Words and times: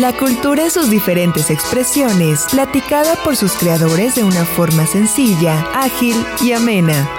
La 0.00 0.16
cultura 0.16 0.66
y 0.66 0.70
sus 0.70 0.88
diferentes 0.88 1.50
expresiones, 1.50 2.46
platicada 2.50 3.14
por 3.22 3.36
sus 3.36 3.52
creadores 3.52 4.14
de 4.14 4.24
una 4.24 4.46
forma 4.46 4.86
sencilla, 4.86 5.66
ágil 5.74 6.16
y 6.42 6.52
amena. 6.52 7.10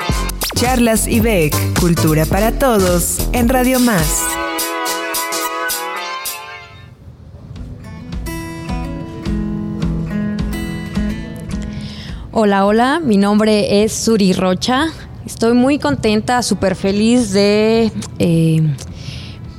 Charlas 0.55 1.07
y 1.07 1.19
Beck, 1.19 1.53
Cultura 1.79 2.25
para 2.25 2.57
Todos, 2.57 3.29
en 3.31 3.47
Radio 3.47 3.79
Más. 3.79 4.23
Hola, 12.31 12.65
hola, 12.65 12.99
mi 12.99 13.17
nombre 13.17 13.83
es 13.83 13.93
Suri 13.93 14.33
Rocha. 14.33 14.87
Estoy 15.27 15.53
muy 15.53 15.77
contenta, 15.77 16.41
súper 16.41 16.75
feliz 16.75 17.33
de 17.33 17.91
eh, 18.17 18.63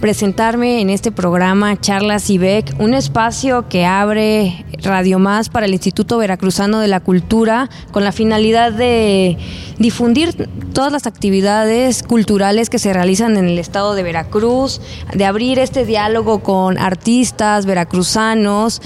presentarme 0.04 0.82
en 0.82 0.90
este 0.90 1.12
programa 1.12 1.80
Charlas 1.80 2.28
IBEC, 2.28 2.78
un 2.78 2.92
espacio 2.92 3.70
que 3.70 3.86
abre 3.86 4.66
Radio 4.82 5.18
Más 5.18 5.48
para 5.48 5.64
el 5.64 5.72
Instituto 5.72 6.18
Veracruzano 6.18 6.80
de 6.80 6.88
la 6.88 7.00
Cultura 7.00 7.70
con 7.90 8.04
la 8.04 8.12
finalidad 8.12 8.70
de 8.70 9.38
difundir 9.78 10.46
todas 10.74 10.92
las 10.92 11.06
actividades 11.06 12.02
culturales 12.02 12.68
que 12.68 12.78
se 12.78 12.92
realizan 12.92 13.38
en 13.38 13.46
el 13.46 13.58
estado 13.58 13.94
de 13.94 14.02
Veracruz, 14.02 14.82
de 15.14 15.24
abrir 15.24 15.58
este 15.58 15.86
diálogo 15.86 16.40
con 16.40 16.76
artistas 16.76 17.64
veracruzanos, 17.64 18.82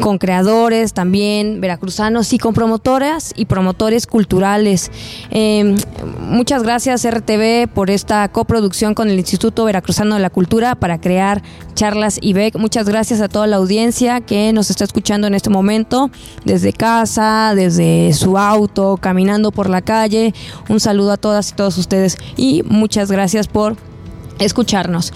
con 0.00 0.18
creadores 0.18 0.94
también 0.94 1.60
veracruzanos 1.60 2.32
y 2.32 2.38
con 2.38 2.54
promotoras 2.54 3.32
y 3.36 3.44
promotores 3.44 4.08
culturales. 4.08 4.90
Em, 5.30 5.76
muchas 6.18 6.64
gracias 6.64 7.04
RTV 7.04 7.68
por 7.72 7.88
esta 7.88 8.26
coproducción 8.32 8.94
con 8.94 9.08
el 9.08 9.18
Instituto 9.18 9.64
Veracruzano 9.64 10.16
de 10.16 10.22
la 10.22 10.30
Cultura 10.30 10.55
para 10.74 10.98
crear 10.98 11.42
charlas 11.74 12.18
IBEC. 12.22 12.56
Muchas 12.56 12.88
gracias 12.88 13.20
a 13.20 13.28
toda 13.28 13.46
la 13.46 13.56
audiencia 13.56 14.20
que 14.22 14.52
nos 14.52 14.70
está 14.70 14.84
escuchando 14.84 15.26
en 15.26 15.34
este 15.34 15.50
momento, 15.50 16.10
desde 16.44 16.72
casa, 16.72 17.52
desde 17.54 18.12
su 18.14 18.38
auto, 18.38 18.96
caminando 18.96 19.52
por 19.52 19.68
la 19.68 19.82
calle. 19.82 20.34
Un 20.68 20.80
saludo 20.80 21.12
a 21.12 21.16
todas 21.18 21.50
y 21.50 21.54
todos 21.54 21.76
ustedes 21.76 22.16
y 22.36 22.62
muchas 22.64 23.10
gracias 23.10 23.48
por 23.48 23.76
escucharnos. 24.38 25.12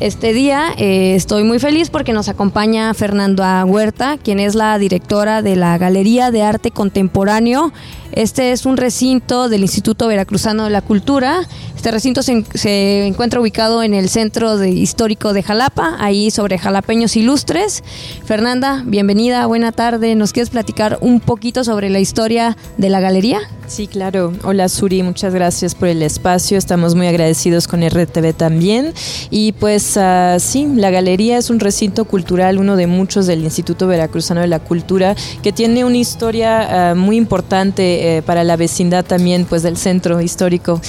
Este 0.00 0.32
día 0.32 0.72
eh, 0.78 1.14
estoy 1.14 1.44
muy 1.44 1.58
feliz 1.58 1.90
porque 1.90 2.14
nos 2.14 2.30
acompaña 2.30 2.94
Fernanda 2.94 3.62
Huerta, 3.66 4.16
quien 4.16 4.40
es 4.40 4.54
la 4.54 4.78
directora 4.78 5.42
de 5.42 5.56
la 5.56 5.76
Galería 5.76 6.30
de 6.30 6.42
Arte 6.42 6.70
Contemporáneo. 6.70 7.70
Este 8.12 8.52
es 8.52 8.64
un 8.64 8.78
recinto 8.78 9.50
del 9.50 9.60
Instituto 9.60 10.08
Veracruzano 10.08 10.64
de 10.64 10.70
la 10.70 10.80
Cultura. 10.80 11.42
Este 11.80 11.92
recinto 11.92 12.22
se, 12.22 13.06
encuentra 13.06 13.40
ubicado 13.40 13.82
en 13.82 13.94
el 13.94 14.10
centro 14.10 14.62
histórico 14.62 15.32
de 15.32 15.42
Jalapa, 15.42 15.96
ahí 15.98 16.30
sobre 16.30 16.58
Jalapeños 16.58 17.16
Ilustres. 17.16 17.82
Fernanda, 18.26 18.82
bienvenida, 18.84 19.46
buena 19.46 19.72
tarde. 19.72 20.14
¿Nos 20.14 20.34
quieres 20.34 20.50
platicar 20.50 20.98
un 21.00 21.20
poquito 21.20 21.64
sobre 21.64 21.88
la 21.88 21.98
historia 21.98 22.54
de 22.76 22.90
la 22.90 23.00
galería? 23.00 23.40
Sí, 23.70 23.86
claro. 23.86 24.32
Hola 24.42 24.68
Suri, 24.68 25.04
muchas 25.04 25.32
gracias 25.32 25.76
por 25.76 25.86
el 25.86 26.02
espacio. 26.02 26.58
Estamos 26.58 26.96
muy 26.96 27.06
agradecidos 27.06 27.68
con 27.68 27.88
RTV 27.88 28.34
también. 28.34 28.92
Y 29.30 29.52
pues 29.52 29.96
uh, 29.96 30.40
sí, 30.40 30.66
la 30.74 30.90
galería 30.90 31.38
es 31.38 31.50
un 31.50 31.60
recinto 31.60 32.04
cultural, 32.04 32.58
uno 32.58 32.74
de 32.74 32.88
muchos 32.88 33.28
del 33.28 33.44
Instituto 33.44 33.86
Veracruzano 33.86 34.40
de 34.40 34.48
la 34.48 34.58
Cultura, 34.58 35.14
que 35.42 35.52
tiene 35.52 35.84
una 35.84 35.98
historia 35.98 36.92
uh, 36.92 36.96
muy 36.96 37.16
importante 37.16 38.18
uh, 38.18 38.26
para 38.26 38.42
la 38.42 38.56
vecindad 38.56 39.04
también 39.04 39.44
pues 39.44 39.62
del 39.62 39.76
centro 39.76 40.20
histórico, 40.20 40.80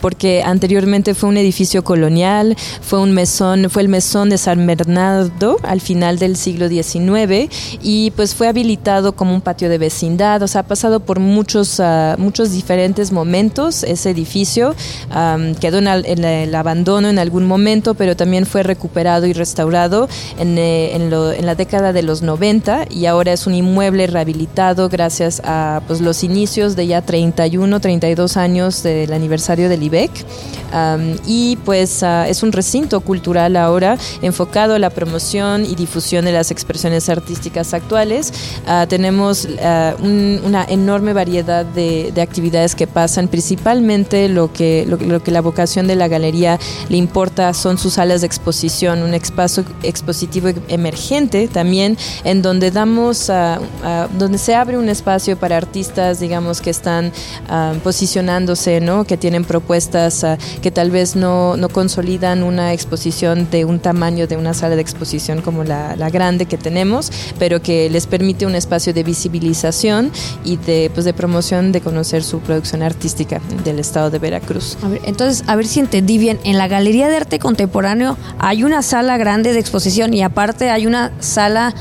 porque 0.00 0.37
anteriormente 0.44 1.14
fue 1.14 1.28
un 1.28 1.36
edificio 1.36 1.84
colonial, 1.84 2.56
fue 2.80 3.00
un 3.00 3.12
mesón, 3.12 3.68
fue 3.70 3.82
el 3.82 3.88
mesón 3.88 4.30
de 4.30 4.38
San 4.38 4.66
Bernardo 4.66 5.56
al 5.62 5.80
final 5.80 6.18
del 6.18 6.36
siglo 6.36 6.68
XIX 6.68 7.48
y 7.82 8.10
pues 8.12 8.34
fue 8.34 8.48
habilitado 8.48 9.12
como 9.12 9.34
un 9.34 9.40
patio 9.40 9.68
de 9.68 9.78
vecindad, 9.78 10.42
o 10.42 10.48
sea, 10.48 10.62
ha 10.62 10.66
pasado 10.66 11.00
por 11.00 11.20
muchos 11.20 11.80
muchos 12.18 12.52
diferentes 12.52 13.12
momentos 13.12 13.82
ese 13.82 14.10
edificio. 14.10 14.74
quedó 15.60 15.78
en, 15.78 16.24
el 16.24 16.54
abandono 16.54 17.08
en 17.08 17.18
algún 17.18 17.46
momento, 17.46 17.94
pero 17.94 18.16
también 18.16 18.46
fue 18.46 18.62
recuperado 18.62 19.26
y 19.26 19.32
restaurado 19.32 20.08
en, 20.38 20.58
eh, 20.58 20.94
en, 20.94 21.46
la 21.46 21.54
década 21.54 21.92
de 21.92 22.02
los 22.02 22.22
90 22.22 22.86
y 22.90 23.06
ahora 23.06 23.32
es 23.32 23.46
un 23.46 23.54
inmueble 23.54 24.06
rehabilitado 24.06 24.88
gracias 24.88 25.40
a 25.44 25.80
pues, 25.86 26.00
los 26.00 26.22
inicios 26.24 26.76
de 26.76 26.86
ya 26.86 27.02
31, 27.02 27.80
32 27.80 28.36
años 28.36 28.82
del 28.82 29.12
aniversario 29.12 29.68
del 29.68 29.82
IBEC. 29.82 30.10
Y 31.26 31.56
pues 31.64 32.02
ah, 32.02 32.28
es 32.28 32.42
un 32.42 32.52
recinto 32.52 33.00
cultural 33.00 33.56
ahora 33.56 33.96
enfocado 34.22 34.74
a 34.74 34.78
la 34.78 34.90
promoción 34.90 35.64
y 35.64 35.74
difusión 35.74 36.24
de 36.24 36.32
las 36.32 36.50
expresiones 36.50 37.08
artísticas 37.08 37.74
actuales. 37.74 38.32
Ah, 38.66 38.86
tenemos 38.88 39.48
ah, 39.62 39.94
una 40.00 40.64
enorme 40.64 41.12
variedad 41.12 41.64
de, 41.64 42.12
actividades 42.18 42.74
que 42.74 42.86
pasan, 42.86 43.28
principalmente 43.28 44.28
lo 44.28 44.52
que, 44.52 44.84
lo, 44.86 45.22
que 45.22 45.30
la 45.30 45.40
vocación 45.40 45.86
de 45.86 45.94
la 45.94 46.08
galería 46.08 46.58
le 46.88 46.96
importa 46.96 47.54
son 47.54 47.78
sus 47.78 47.94
salas 47.94 48.22
de 48.22 48.26
exposición, 48.26 49.02
un 49.02 49.14
espacio 49.14 49.64
expositivo 49.82 50.48
emergente 50.68 51.46
también, 51.48 51.96
en 52.24 52.42
donde 52.42 52.70
damos, 52.70 53.30
donde 54.18 54.38
se 54.38 54.54
abre 54.54 54.78
un 54.78 54.88
espacio 54.88 55.38
para 55.38 55.56
artistas, 55.56 56.18
digamos, 56.18 56.60
que 56.60 56.70
están 56.70 57.12
posicionándose, 57.84 58.80
¿no? 58.80 59.04
que 59.04 59.16
tienen 59.16 59.44
propuestas 59.44 60.17
que 60.62 60.70
tal 60.70 60.90
vez 60.90 61.16
no, 61.16 61.56
no, 61.56 61.68
consolidan 61.68 62.42
una 62.42 62.72
exposición 62.72 63.48
de 63.50 63.64
un 63.64 63.78
tamaño 63.78 64.26
de 64.26 64.36
una 64.36 64.54
sala 64.54 64.76
de 64.76 64.82
exposición 64.82 65.42
como 65.42 65.64
la, 65.64 65.96
la 65.96 66.10
grande 66.10 66.46
que 66.46 66.56
tenemos, 66.56 67.10
pero 67.38 67.60
que 67.60 67.90
les 67.90 68.06
permite 68.06 68.46
un 68.46 68.54
espacio 68.54 68.92
de 68.92 69.02
visibilización 69.02 70.10
y 70.44 70.56
de, 70.56 70.90
pues, 70.94 71.04
de 71.04 71.12
promoción 71.12 71.72
de 71.72 71.80
ser 72.04 72.22
su 72.22 72.40
producción 72.40 72.82
artística 72.82 73.40
del 73.64 73.78
estado 73.78 74.10
de 74.10 74.18
Veracruz. 74.18 74.76
entonces, 75.04 75.44
a 75.46 75.56
ver 75.56 75.66
si 75.66 75.80
entendí 75.80 76.18
bien. 76.18 76.38
En 76.44 76.58
la 76.58 76.68
Galería 76.68 77.08
de 77.08 77.16
Arte 77.16 77.38
Contemporáneo 77.38 78.16
hay 78.38 78.64
una 78.64 78.82
sala 78.82 79.16
grande 79.16 79.52
de 79.52 79.58
exposición 79.58 80.14
y 80.14 80.22
aparte 80.22 80.70
hay 80.70 80.86
una 80.86 81.12
sala 81.20 81.74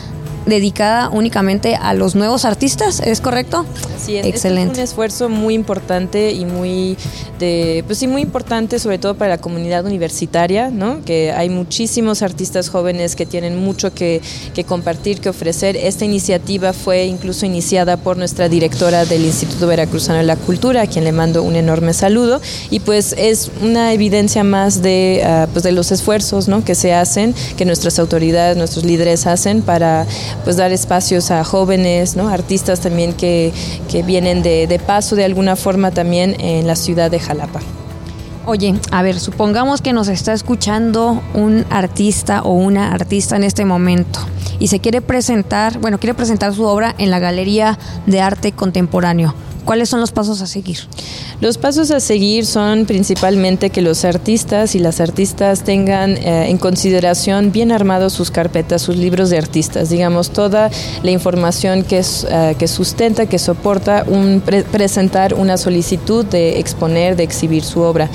dedicada 0.47 1.09
únicamente 1.09 1.75
a 1.75 1.93
los 1.93 2.15
nuevos 2.15 2.45
artistas, 2.45 2.99
¿es 3.01 3.21
correcto? 3.21 3.65
Sí, 4.03 4.17
Excelente. 4.17 4.73
es 4.73 4.77
un 4.77 4.83
esfuerzo 4.83 5.29
muy 5.29 5.53
importante 5.53 6.31
y 6.31 6.45
muy 6.45 6.97
de, 7.39 7.83
pues 7.85 7.99
sí, 7.99 8.07
muy 8.07 8.21
importante 8.21 8.79
sobre 8.79 8.97
todo 8.97 9.15
para 9.15 9.31
la 9.31 9.37
comunidad 9.37 9.85
universitaria, 9.85 10.69
¿no? 10.69 11.03
Que 11.03 11.31
hay 11.31 11.49
muchísimos 11.49 12.21
artistas 12.21 12.69
jóvenes 12.69 13.15
que 13.15 13.25
tienen 13.25 13.57
mucho 13.57 13.93
que, 13.93 14.21
que 14.53 14.63
compartir, 14.63 15.19
que 15.19 15.29
ofrecer. 15.29 15.75
Esta 15.75 16.05
iniciativa 16.05 16.73
fue 16.73 17.05
incluso 17.05 17.45
iniciada 17.45 17.97
por 17.97 18.17
nuestra 18.17 18.49
directora 18.49 19.05
del 19.05 19.25
Instituto 19.25 19.67
Veracruzano 19.67 20.19
de 20.19 20.25
la 20.25 20.35
Cultura, 20.35 20.83
a 20.83 20.87
quien 20.87 21.03
le 21.03 21.11
mando 21.11 21.43
un 21.43 21.55
enorme 21.55 21.93
saludo, 21.93 22.41
y 22.69 22.79
pues 22.79 23.13
es 23.17 23.51
una 23.61 23.93
evidencia 23.93 24.43
más 24.43 24.81
de, 24.81 25.23
uh, 25.23 25.51
pues 25.51 25.63
de 25.63 25.71
los 25.71 25.91
esfuerzos, 25.91 26.47
¿no? 26.47 26.63
Que 26.63 26.75
se 26.75 26.93
hacen, 26.93 27.35
que 27.57 27.65
nuestras 27.65 27.99
autoridades, 27.99 28.57
nuestros 28.57 28.85
líderes 28.85 29.27
hacen 29.27 29.61
para 29.61 30.05
pues 30.43 30.57
dar 30.57 30.71
espacios 30.71 31.31
a 31.31 31.43
jóvenes, 31.43 32.15
¿no? 32.15 32.29
artistas 32.29 32.79
también 32.79 33.13
que, 33.13 33.53
que 33.89 34.03
vienen 34.03 34.43
de, 34.43 34.67
de 34.67 34.79
paso 34.79 35.15
de 35.15 35.25
alguna 35.25 35.55
forma 35.55 35.91
también 35.91 36.35
en 36.39 36.67
la 36.67 36.75
ciudad 36.75 37.11
de 37.11 37.19
Jalapa. 37.19 37.59
Oye, 38.45 38.75
a 38.91 39.01
ver, 39.01 39.19
supongamos 39.19 39.81
que 39.81 39.91
nos 39.91 40.07
está 40.07 40.31
escuchando 40.31 41.21
un 41.33 41.65
artista 41.69 42.43
o 42.43 42.53
una 42.53 42.93
artista 42.93 43.35
en 43.35 43.43
este 43.43 43.65
momento 43.65 44.21
y 44.57 44.67
se 44.69 44.79
quiere 44.79 45.01
presentar, 45.01 45.79
bueno, 45.79 45.99
quiere 45.99 46.13
presentar 46.13 46.53
su 46.53 46.63
obra 46.63 46.95
en 46.97 47.11
la 47.11 47.19
Galería 47.19 47.77
de 48.05 48.21
Arte 48.21 48.53
Contemporáneo. 48.53 49.35
¿Cuáles 49.67 49.89
son 49.89 49.99
los 49.99 50.13
pasos 50.13 50.41
a 50.41 50.47
seguir? 50.47 50.77
Los 51.41 51.57
pasos 51.57 51.91
a 51.91 51.99
seguir 51.99 52.45
son 52.45 52.85
principalmente 52.85 53.69
que 53.69 53.81
los 53.81 54.05
artistas 54.05 54.75
y 54.75 54.79
las 54.79 55.01
artistas 55.01 55.63
tengan 55.63 56.15
eh, 56.15 56.49
en 56.49 56.57
consideración 56.57 57.51
bien 57.51 57.73
armados 57.73 58.13
sus 58.13 58.31
carpetas, 58.31 58.81
sus 58.81 58.95
libros 58.95 59.29
de 59.29 59.37
artistas, 59.37 59.89
digamos, 59.89 60.29
toda 60.29 60.71
la 61.03 61.11
información 61.11 61.83
que, 61.83 61.97
es, 61.97 62.25
eh, 62.29 62.55
que 62.57 62.69
sustenta, 62.69 63.25
que 63.25 63.37
soporta 63.39 64.05
un 64.07 64.41
presentar 64.71 65.33
una 65.33 65.57
solicitud 65.57 66.23
de 66.23 66.59
exponer, 66.59 67.17
de 67.17 67.23
exhibir 67.23 67.65
su 67.65 67.81
obra. 67.81 68.09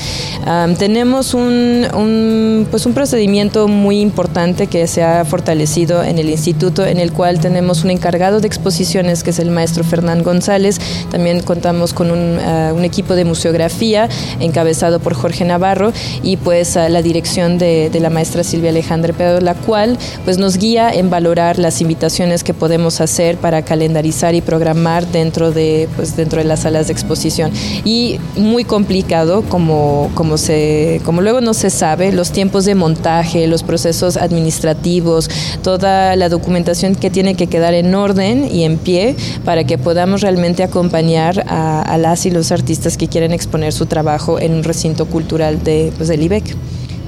tenemos 0.79 1.35
un, 1.35 2.67
pues 2.71 2.87
un 2.87 2.95
procedimiento 2.95 3.69
muy 3.69 4.01
importante 4.01 4.69
que 4.69 4.87
se 4.87 5.03
ha 5.03 5.23
fortalecido 5.27 6.03
en 6.03 6.19
el 6.19 6.31
instituto, 6.31 6.87
en 6.87 6.99
el 6.99 7.13
cual 7.13 7.41
tenemos 7.41 7.85
un 7.85 7.91
encargado 7.91 8.41
de 8.41 8.47
exposiciones, 8.47 9.23
que 9.23 9.31
es 9.31 9.39
el 9.39 9.51
maestro 9.51 9.85
Fernán 9.85 10.23
González, 10.23 10.81
también 11.11 11.42
contamos 11.45 11.93
con 11.93 12.11
un, 12.11 12.39
un, 12.39 12.85
equipo 12.85 13.15
de 13.15 13.25
museografía 13.25 14.09
encabezado 14.41 15.01
por 15.01 15.15
Jorge 15.15 15.45
Navarro 15.45 15.93
y 16.23 16.37
pues 16.37 16.75
la 16.75 17.03
dirección 17.03 17.59
de, 17.59 17.91
de, 17.91 18.01
la 18.01 18.11
maestra 18.11 18.43
Silvia 18.45 18.71
Alejandra 18.71 19.13
Pedro, 19.13 19.41
la 19.41 19.55
cual 19.55 19.99
pues 20.25 20.39
nos 20.39 20.59
guía 20.59 20.91
en 20.91 21.11
valorar 21.11 21.59
las 21.59 21.81
invitaciones 21.81 22.45
que 22.45 22.55
podemos 22.55 23.01
hacer 23.01 23.37
para 23.37 23.63
calendarizar 23.63 24.35
y 24.35 24.41
programar 24.41 25.07
dentro 25.07 25.53
de, 25.53 25.89
pues, 25.97 26.17
dentro 26.17 26.39
de 26.39 26.45
las 26.45 26.61
salas 26.61 26.87
de 26.89 26.93
exposición. 26.93 27.53
Y 27.85 28.19
muy 28.37 28.65
complicado, 28.65 29.43
como, 29.49 30.11
como, 30.15 30.39
se, 30.39 31.01
como 31.05 31.21
luego 31.21 31.41
no 31.41 31.55
se 31.55 31.71
sabe, 31.71 32.13
los 32.13 32.31
tiempos 32.31 32.65
de 32.65 32.75
montaje, 32.75 33.47
los 33.47 33.63
procesos 33.63 34.17
administrativos, 34.17 35.31
toda 35.63 36.17
la 36.17 36.29
documentación 36.29 36.95
que 36.95 37.11
tiene 37.11 37.35
que 37.35 37.47
quedar 37.47 37.75
en 37.75 37.95
orden 37.95 38.49
y 38.51 38.65
en 38.65 38.79
pie 38.79 39.17
para 39.45 39.65
que 39.65 39.79
podamos 39.79 40.21
realmente 40.21 40.63
acompañar 40.63 41.32
a, 41.41 41.83
a 41.83 41.99
las 41.99 42.27
y 42.27 42.31
los 42.31 42.53
artistas 42.53 42.97
que 42.97 43.09
quieren 43.09 43.33
exponer 43.33 43.73
su 43.73 43.87
trabajo 43.87 44.39
en 44.39 44.53
un 44.53 44.65
recinto 44.65 45.07
cultural 45.07 45.63
de, 45.63 45.93
pues, 45.97 46.09
del 46.09 46.23
IBEC. 46.23 46.57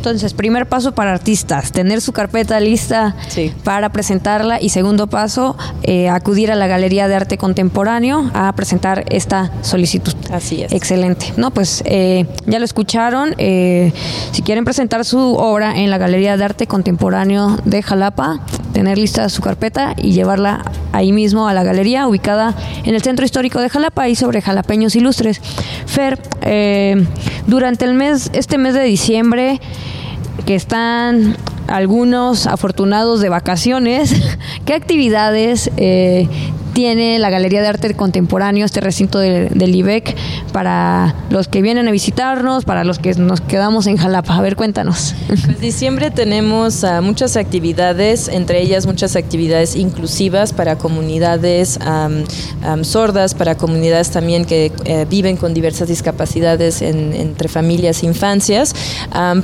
Entonces, 0.04 0.34
primer 0.34 0.66
paso 0.66 0.92
para 0.92 1.12
artistas, 1.12 1.72
tener 1.72 2.02
su 2.02 2.12
carpeta 2.12 2.60
lista 2.60 3.16
para 3.62 3.88
presentarla 3.88 4.60
y 4.60 4.68
segundo 4.68 5.06
paso, 5.06 5.56
eh, 5.82 6.10
acudir 6.10 6.52
a 6.52 6.56
la 6.56 6.66
Galería 6.66 7.08
de 7.08 7.14
Arte 7.14 7.38
Contemporáneo 7.38 8.30
a 8.34 8.52
presentar 8.52 9.06
esta 9.08 9.50
solicitud. 9.62 10.12
Así 10.30 10.62
es. 10.62 10.72
Excelente. 10.72 11.32
No, 11.38 11.52
pues 11.52 11.82
eh, 11.86 12.26
ya 12.44 12.58
lo 12.58 12.66
escucharon. 12.66 13.34
Eh, 13.38 13.94
si 14.32 14.42
quieren 14.42 14.66
presentar 14.66 15.06
su 15.06 15.36
obra 15.36 15.74
en 15.74 15.88
la 15.88 15.96
Galería 15.96 16.36
de 16.36 16.44
Arte 16.44 16.66
Contemporáneo 16.66 17.56
de 17.64 17.80
Jalapa, 17.80 18.40
tener 18.74 18.98
lista 18.98 19.30
su 19.30 19.40
carpeta 19.40 19.94
y 19.96 20.12
llevarla 20.12 20.70
ahí 20.92 21.12
mismo 21.12 21.48
a 21.48 21.54
la 21.54 21.64
galería 21.64 22.06
ubicada 22.06 22.54
en 22.84 22.94
el 22.94 23.00
Centro 23.00 23.24
Histórico 23.24 23.58
de 23.58 23.70
Jalapa 23.70 24.06
y 24.10 24.16
sobre 24.16 24.42
Jalapeños 24.42 24.96
Ilustres. 24.96 25.40
Fer, 25.86 26.18
durante 27.46 27.86
el 27.86 27.94
mes, 27.94 28.30
este 28.34 28.58
mes 28.58 28.74
de 28.74 28.82
diciembre, 28.82 29.60
que 30.46 30.54
están 30.54 31.36
algunos 31.68 32.46
afortunados 32.46 33.20
de 33.20 33.28
vacaciones, 33.28 34.14
¿qué 34.64 34.74
actividades 34.74 35.70
eh, 35.76 36.28
tiene 36.74 37.18
la 37.18 37.30
Galería 37.30 37.62
de 37.62 37.68
Arte 37.68 37.94
Contemporáneo, 37.94 38.66
este 38.66 38.80
recinto 38.80 39.20
del 39.20 39.74
IBEC, 39.74 40.14
para 40.52 41.14
los 41.30 41.48
que 41.48 41.62
vienen 41.62 41.88
a 41.88 41.92
visitarnos, 41.92 42.64
para 42.64 42.84
los 42.84 42.98
que 42.98 43.14
nos 43.14 43.40
quedamos 43.40 43.86
en 43.86 43.96
Jalapa. 43.96 44.36
A 44.36 44.42
ver, 44.42 44.56
cuéntanos. 44.56 45.14
Pues 45.28 45.60
diciembre 45.60 46.10
tenemos 46.10 46.82
uh, 46.82 47.00
muchas 47.00 47.36
actividades, 47.36 48.28
entre 48.28 48.60
ellas 48.60 48.86
muchas 48.86 49.14
actividades 49.16 49.76
inclusivas 49.76 50.52
para 50.52 50.76
comunidades 50.76 51.78
sordas, 52.82 53.34
para 53.34 53.54
comunidades 53.54 54.10
también 54.10 54.44
que 54.44 54.72
uh, 54.72 55.08
viven 55.08 55.36
con 55.36 55.54
diversas 55.54 55.88
discapacidades 55.88 56.82
en, 56.82 57.14
entre 57.14 57.48
familias 57.48 58.02
e 58.02 58.06
infancias, 58.06 58.74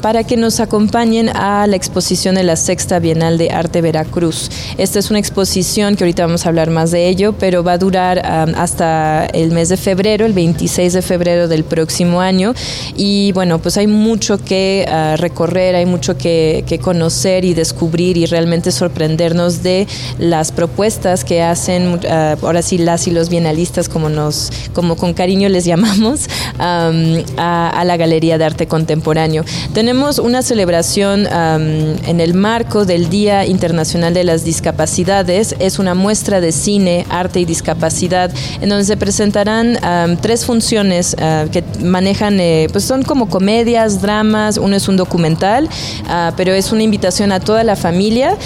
para 0.02 0.24
que 0.24 0.36
nos 0.36 0.58
acompañen 0.58 1.28
a 1.28 1.66
la 1.68 1.76
exposición 1.76 2.34
de 2.34 2.42
la 2.42 2.56
Sexta 2.56 2.98
Bienal 2.98 3.38
de 3.38 3.50
Arte 3.50 3.80
Veracruz. 3.80 4.50
Esta 4.78 4.98
es 4.98 5.10
una 5.10 5.20
exposición 5.20 5.94
que 5.94 6.04
ahorita 6.04 6.26
vamos 6.26 6.44
a 6.44 6.48
hablar 6.48 6.70
más 6.70 6.90
de 6.90 7.08
ella 7.08 7.19
pero 7.38 7.62
va 7.62 7.72
a 7.72 7.78
durar 7.78 8.18
um, 8.18 8.54
hasta 8.56 9.26
el 9.26 9.50
mes 9.52 9.68
de 9.68 9.76
febrero, 9.76 10.24
el 10.24 10.32
26 10.32 10.92
de 10.94 11.02
febrero 11.02 11.48
del 11.48 11.64
próximo 11.64 12.20
año. 12.20 12.54
Y 12.96 13.32
bueno, 13.32 13.58
pues 13.58 13.76
hay 13.76 13.86
mucho 13.86 14.38
que 14.38 14.86
uh, 14.88 15.16
recorrer, 15.16 15.74
hay 15.74 15.86
mucho 15.86 16.16
que, 16.16 16.64
conocer 16.82 17.44
y 17.44 17.52
descubrir 17.52 18.16
y 18.16 18.26
realmente 18.26 18.72
sorprendernos 18.72 19.62
de 19.62 19.86
las 20.18 20.50
propuestas 20.50 21.24
que 21.24 21.42
hacen, 21.42 21.94
uh, 21.94 22.46
ahora 22.46 22.62
sí, 22.62 22.78
las 22.78 23.06
y 23.06 23.10
los 23.10 23.28
bienalistas, 23.28 23.88
como, 23.88 24.08
nos, 24.08 24.50
como 24.72 24.96
con 24.96 25.12
cariño 25.12 25.48
les 25.48 25.64
llamamos, 25.64 26.28
um, 26.60 27.24
a, 27.36 27.82
la 27.84 27.96
Galería 27.96 28.38
de 28.38 28.44
Arte 28.44 28.66
Contemporáneo. 28.66 29.44
Tenemos 29.72 30.18
una 30.18 30.42
celebración 30.42 31.26
um, 31.26 31.96
en 32.06 32.20
el 32.20 32.34
marco 32.34 32.84
del 32.84 33.08
Día 33.08 33.46
Internacional 33.46 34.14
de 34.14 34.24
las 34.24 34.44
Discapacidades, 34.44 35.56
es 35.58 35.78
una 35.78 35.94
muestra 35.94 36.40
de 36.40 36.52
cine 36.52 37.06
arte 37.08 37.40
y 37.40 37.44
discapacidad, 37.44 38.30
en 38.60 38.68
donde 38.68 38.84
se 38.84 38.96
presentarán 38.96 39.78
tres 40.20 40.44
funciones 40.44 41.16
ah, 41.18 41.46
que 41.50 41.64
manejan, 41.82 42.38
eh, 42.40 42.68
pues 42.72 42.84
son 42.84 43.02
como 43.02 43.28
comedias, 43.28 44.02
dramas, 44.02 44.58
uno 44.58 44.76
es 44.76 44.88
un 44.88 44.96
documental, 44.96 45.68
ah, 46.08 46.32
pero 46.36 46.52
es 46.52 46.72
una 46.72 46.82
invitación 46.82 47.32
a 47.32 47.40
toda 47.40 47.64
la 47.64 47.76
familia 47.76 48.36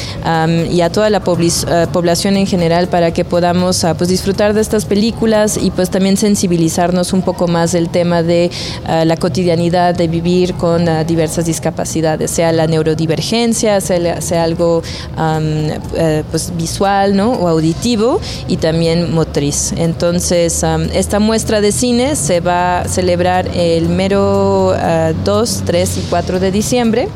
y 0.70 0.81
a 0.81 0.90
toda 0.90 1.11
la 1.11 1.19
ah, 1.19 1.87
población 1.93 2.37
en 2.37 2.46
general 2.46 2.88
para 2.88 3.12
que 3.12 3.25
podamos 3.25 3.84
pues 3.99 4.08
disfrutar 4.08 4.55
de 4.55 4.61
estas 4.61 4.84
películas 4.84 5.58
y 5.61 5.70
pues 5.70 5.90
también 5.90 6.16
sensibilizarnos 6.16 7.12
un 7.12 7.22
poco 7.22 7.49
más 7.49 7.72
del 7.72 7.88
tema 7.88 8.04
de 8.05 8.51
la 8.87 9.17
cotidianidad 9.17 9.95
de 9.95 10.09
vivir 10.09 10.55
con 10.55 10.87
diversas 11.06 11.47
discapacidades, 11.47 12.31
sea 12.31 12.53
la 12.53 12.67
neurodivergencia, 12.67 13.81
sea, 13.81 14.21
sea 14.21 14.45
algo 14.45 14.83
eh, 15.19 16.25
pues 16.31 16.53
visual 16.56 17.17
¿no? 17.17 17.33
o 17.33 17.49
auditivo 17.49 18.21
y 18.49 18.56
también 18.56 19.15
motriz. 19.15 19.73
Entonces, 19.77 20.65
esta 20.93 21.19
muestra 21.19 21.61
de 21.61 21.73
cine 21.73 22.17
se 22.17 22.41
va 22.41 22.81
a 22.81 22.89
celebrar 22.89 23.49
el 23.55 23.89
mero 23.89 24.75
2, 24.75 24.77
ah, 24.77 25.62
3 25.65 25.97
y 25.99 26.00
4 26.11 26.41
de 26.41 26.53
diciembre 26.53 27.09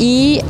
y 0.00 0.40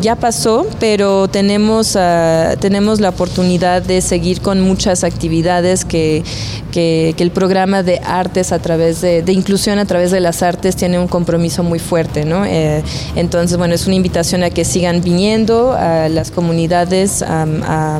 ya 0.00 0.16
pasó, 0.20 0.66
pero 0.78 1.26
tenemos, 1.26 1.96
uh, 1.96 2.56
tenemos 2.60 3.00
la 3.00 3.08
oportunidad 3.08 3.82
de 3.82 4.00
seguir 4.00 4.40
con 4.40 4.60
muchas 4.60 5.02
actividades 5.02 5.84
que, 5.84 6.22
que, 6.70 7.12
el 7.18 7.32
programa 7.32 7.82
de 7.82 7.98
artes 8.04 8.52
a 8.52 8.60
través 8.60 9.00
de, 9.00 9.22
de, 9.22 9.32
inclusión 9.32 9.80
a 9.80 9.84
través 9.84 10.12
de 10.12 10.20
las 10.20 10.44
artes 10.44 10.76
tiene 10.76 11.00
un 11.00 11.08
compromiso 11.08 11.64
muy 11.64 11.80
fuerte, 11.80 12.24
¿no? 12.24 12.44
Eh, 12.44 12.84
entonces, 13.16 13.58
bueno, 13.58 13.74
es 13.74 13.86
una 13.88 13.96
invitación 13.96 14.44
a 14.44 14.50
que 14.50 14.64
sigan 14.64 15.02
viniendo 15.02 15.72
a 15.72 16.08
las 16.08 16.30
comunidades, 16.30 17.22
a, 17.22 17.98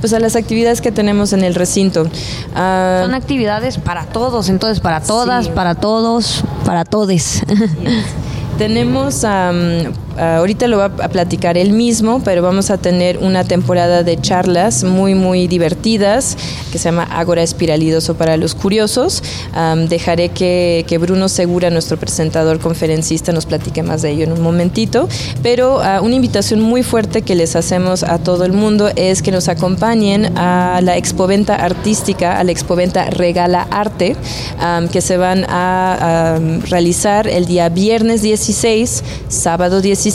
pues 0.00 0.12
a 0.12 0.20
las 0.20 0.36
actividades 0.36 0.80
que 0.80 0.92
tenemos 0.92 1.32
en 1.32 1.42
el 1.42 1.56
recinto. 1.56 2.06
Ah, 2.54 3.00
Son 3.02 3.14
actividades 3.14 3.78
para 3.78 4.04
todos, 4.04 4.48
entonces 4.48 4.78
para 4.78 5.00
todas, 5.00 5.48
para 5.48 5.74
todos, 5.74 6.44
para 6.64 6.84
todes. 6.84 7.42
Tenemos 8.58 9.24
Ah, 9.24 9.52
ahorita 10.18 10.68
lo 10.68 10.78
va 10.78 10.86
a 10.86 11.08
platicar 11.08 11.58
él 11.58 11.72
mismo, 11.72 12.22
pero 12.24 12.42
vamos 12.42 12.70
a 12.70 12.78
tener 12.78 13.18
una 13.18 13.44
temporada 13.44 14.02
de 14.02 14.20
charlas 14.20 14.84
muy, 14.84 15.14
muy 15.14 15.46
divertidas 15.46 16.36
que 16.72 16.78
se 16.78 16.84
llama 16.84 17.04
Ágora 17.04 17.42
Espiralidoso 17.42 18.14
para 18.14 18.36
los 18.36 18.54
curiosos. 18.54 19.22
dejaré 19.88 20.30
que, 20.30 20.98
Bruno 21.00 21.28
Segura, 21.28 21.70
nuestro 21.70 21.98
presentador 21.98 22.58
conferencista, 22.58 23.32
nos 23.32 23.46
platique 23.46 23.82
más 23.82 24.02
de 24.02 24.10
ello 24.10 24.24
en 24.24 24.32
un 24.32 24.40
momentito. 24.40 25.08
Pero 25.42 25.80
ah, 25.80 26.00
una 26.00 26.14
invitación 26.14 26.60
muy 26.60 26.82
fuerte 26.82 27.22
que 27.22 27.34
les 27.34 27.56
hacemos 27.56 28.02
a 28.02 28.18
todo 28.18 28.44
el 28.44 28.52
mundo 28.52 28.88
es 28.96 29.22
que 29.22 29.30
nos 29.30 29.48
acompañen 29.48 30.36
a 30.38 30.80
la 30.82 30.96
expoventa 30.96 31.56
artística, 31.56 32.38
a 32.38 32.44
la 32.44 32.52
expoventa 32.52 33.10
Regala 33.10 33.66
Arte, 33.70 34.16
que 34.92 35.00
se 35.00 35.16
van 35.16 35.44
a 35.48 36.38
realizar 36.68 37.26
el 37.26 37.46
día 37.46 37.68
viernes 37.68 38.22
16, 38.22 39.04
sábado 39.28 39.80
17 39.80 40.05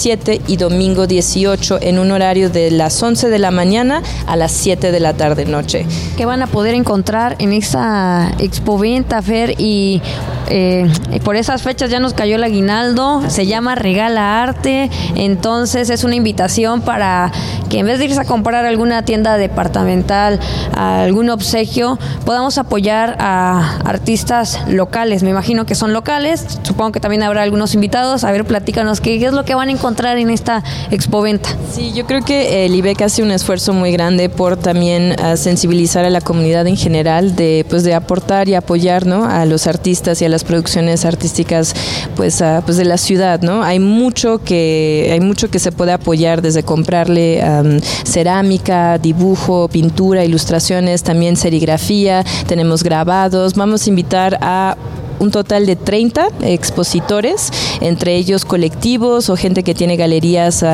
y 0.47 0.55
domingo 0.55 1.05
18 1.05 1.79
en 1.81 1.99
un 1.99 2.11
horario 2.11 2.49
de 2.49 2.71
las 2.71 3.03
11 3.03 3.29
de 3.29 3.39
la 3.39 3.51
mañana 3.51 4.01
a 4.25 4.37
las 4.37 4.53
7 4.53 4.89
de 4.89 4.99
la 5.01 5.15
tarde 5.15 5.43
noche. 5.43 5.85
¿Qué 6.15 6.25
van 6.25 6.41
a 6.41 6.47
poder 6.47 6.75
encontrar 6.75 7.35
en 7.39 7.51
esta 7.51 8.31
expoventa, 8.39 9.21
Fer? 9.21 9.55
Y 9.59 10.01
eh, 10.47 10.89
por 11.25 11.35
esas 11.35 11.61
fechas 11.61 11.89
ya 11.89 11.99
nos 11.99 12.13
cayó 12.13 12.37
el 12.37 12.43
aguinaldo, 12.45 13.21
se 13.29 13.45
llama 13.47 13.75
Regala 13.75 14.41
Arte, 14.41 14.89
entonces 15.15 15.89
es 15.89 16.05
una 16.05 16.15
invitación 16.15 16.81
para 16.81 17.31
que 17.69 17.79
en 17.79 17.85
vez 17.85 17.99
de 17.99 18.05
irse 18.05 18.19
a 18.21 18.25
comprar 18.25 18.65
alguna 18.65 19.03
tienda 19.03 19.37
departamental, 19.37 20.39
algún 20.73 21.29
obsequio, 21.29 21.99
podamos 22.25 22.57
apoyar 22.57 23.17
a 23.19 23.79
artistas 23.83 24.59
locales. 24.67 25.23
Me 25.23 25.29
imagino 25.31 25.65
que 25.65 25.75
son 25.75 25.91
locales, 25.91 26.59
supongo 26.63 26.93
que 26.93 26.99
también 27.01 27.23
habrá 27.23 27.43
algunos 27.43 27.73
invitados. 27.73 28.23
A 28.23 28.31
ver, 28.31 28.45
platícanos, 28.45 29.01
¿qué, 29.01 29.25
es 29.25 29.33
lo 29.33 29.45
que 29.45 29.55
van 29.55 29.67
a 29.67 29.71
encontrar 29.71 29.80
en 29.83 30.29
esta 30.29 30.63
expoventa? 30.91 31.49
Sí, 31.73 31.91
yo 31.93 32.05
creo 32.05 32.21
que 32.21 32.65
el 32.65 32.75
IBEC 32.75 33.01
hace 33.01 33.23
un 33.23 33.31
esfuerzo 33.31 33.73
muy 33.73 33.91
grande 33.91 34.29
por 34.29 34.55
también 34.55 35.15
ah, 35.19 35.35
sensibilizar 35.35 36.05
a 36.05 36.09
la 36.11 36.21
comunidad 36.21 36.67
en 36.67 36.77
general, 36.77 37.35
de, 37.35 37.65
pues, 37.67 37.83
de 37.83 37.95
aportar 37.95 38.47
y 38.47 38.53
apoyar 38.53 39.07
¿no? 39.07 39.25
a 39.25 39.45
los 39.45 39.65
artistas 39.65 40.21
y 40.21 40.25
a 40.25 40.29
las 40.29 40.43
producciones 40.43 41.03
artísticas 41.03 41.73
pues, 42.15 42.41
ah, 42.41 42.61
pues 42.63 42.77
de 42.77 42.85
la 42.85 42.97
ciudad. 42.97 43.41
¿no? 43.41 43.63
Hay, 43.63 43.79
mucho 43.79 44.43
que, 44.43 45.09
hay 45.11 45.19
mucho 45.19 45.49
que 45.49 45.57
se 45.57 45.71
puede 45.71 45.93
apoyar 45.93 46.41
desde 46.41 46.61
comprarle 46.61 47.41
a 47.41 47.63
cerámica, 48.05 48.99
dibujo, 48.99 49.67
pintura, 49.67 50.23
ilustraciones, 50.23 51.01
también 51.01 51.35
serigrafía, 51.35 52.23
tenemos 52.47 52.83
grabados. 52.83 53.55
Vamos 53.55 53.87
a 53.87 53.89
invitar 53.89 54.37
a 54.41 54.77
un 55.21 55.31
total 55.31 55.65
de 55.65 55.75
30 55.75 56.27
expositores, 56.41 57.51
entre 57.79 58.15
ellos 58.15 58.43
colectivos 58.43 59.29
o 59.29 59.37
gente 59.37 59.63
que 59.63 59.73
tiene 59.73 59.95
galerías 59.95 60.65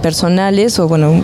personales 0.00 0.78
o 0.78 0.88
bueno, 0.88 1.20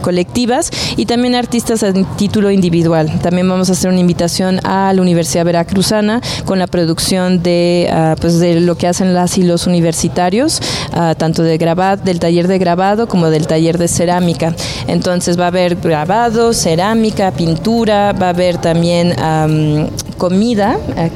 colectivas 0.00 0.70
y 0.96 1.06
también 1.06 1.34
artistas 1.34 1.82
a 1.82 1.92
título 2.16 2.50
individual. 2.50 3.20
También 3.20 3.48
vamos 3.48 3.68
a 3.68 3.72
hacer 3.72 3.90
una 3.90 4.00
invitación 4.00 4.60
a 4.64 4.92
la 4.92 5.02
Universidad 5.02 5.44
Veracruzana 5.44 6.20
con 6.44 6.58
la 6.58 6.66
producción 6.66 7.42
de, 7.42 7.88
ah, 7.92 8.16
pues 8.20 8.38
de 8.38 8.60
lo 8.60 8.76
que 8.76 8.86
hacen 8.86 9.14
las 9.14 9.36
y 9.38 9.42
los 9.42 9.66
universitarios, 9.66 10.60
ah, 10.92 11.14
tanto 11.16 11.42
de 11.42 11.58
grabado, 11.58 12.02
del 12.04 12.18
taller 12.18 12.48
de 12.48 12.58
grabado 12.58 13.06
como 13.06 13.30
del 13.30 13.46
taller 13.46 13.78
de 13.78 13.88
cerámica. 13.88 14.54
Entonces 14.86 15.38
va 15.38 15.44
a 15.44 15.48
haber 15.48 15.76
grabado, 15.76 16.52
cerámica, 16.52 17.32
pintura, 17.32 18.12
va 18.12 18.26
a 18.26 18.30
haber 18.30 18.58
también 18.58 19.14
comida, 20.18 20.78
eh, 20.96 21.10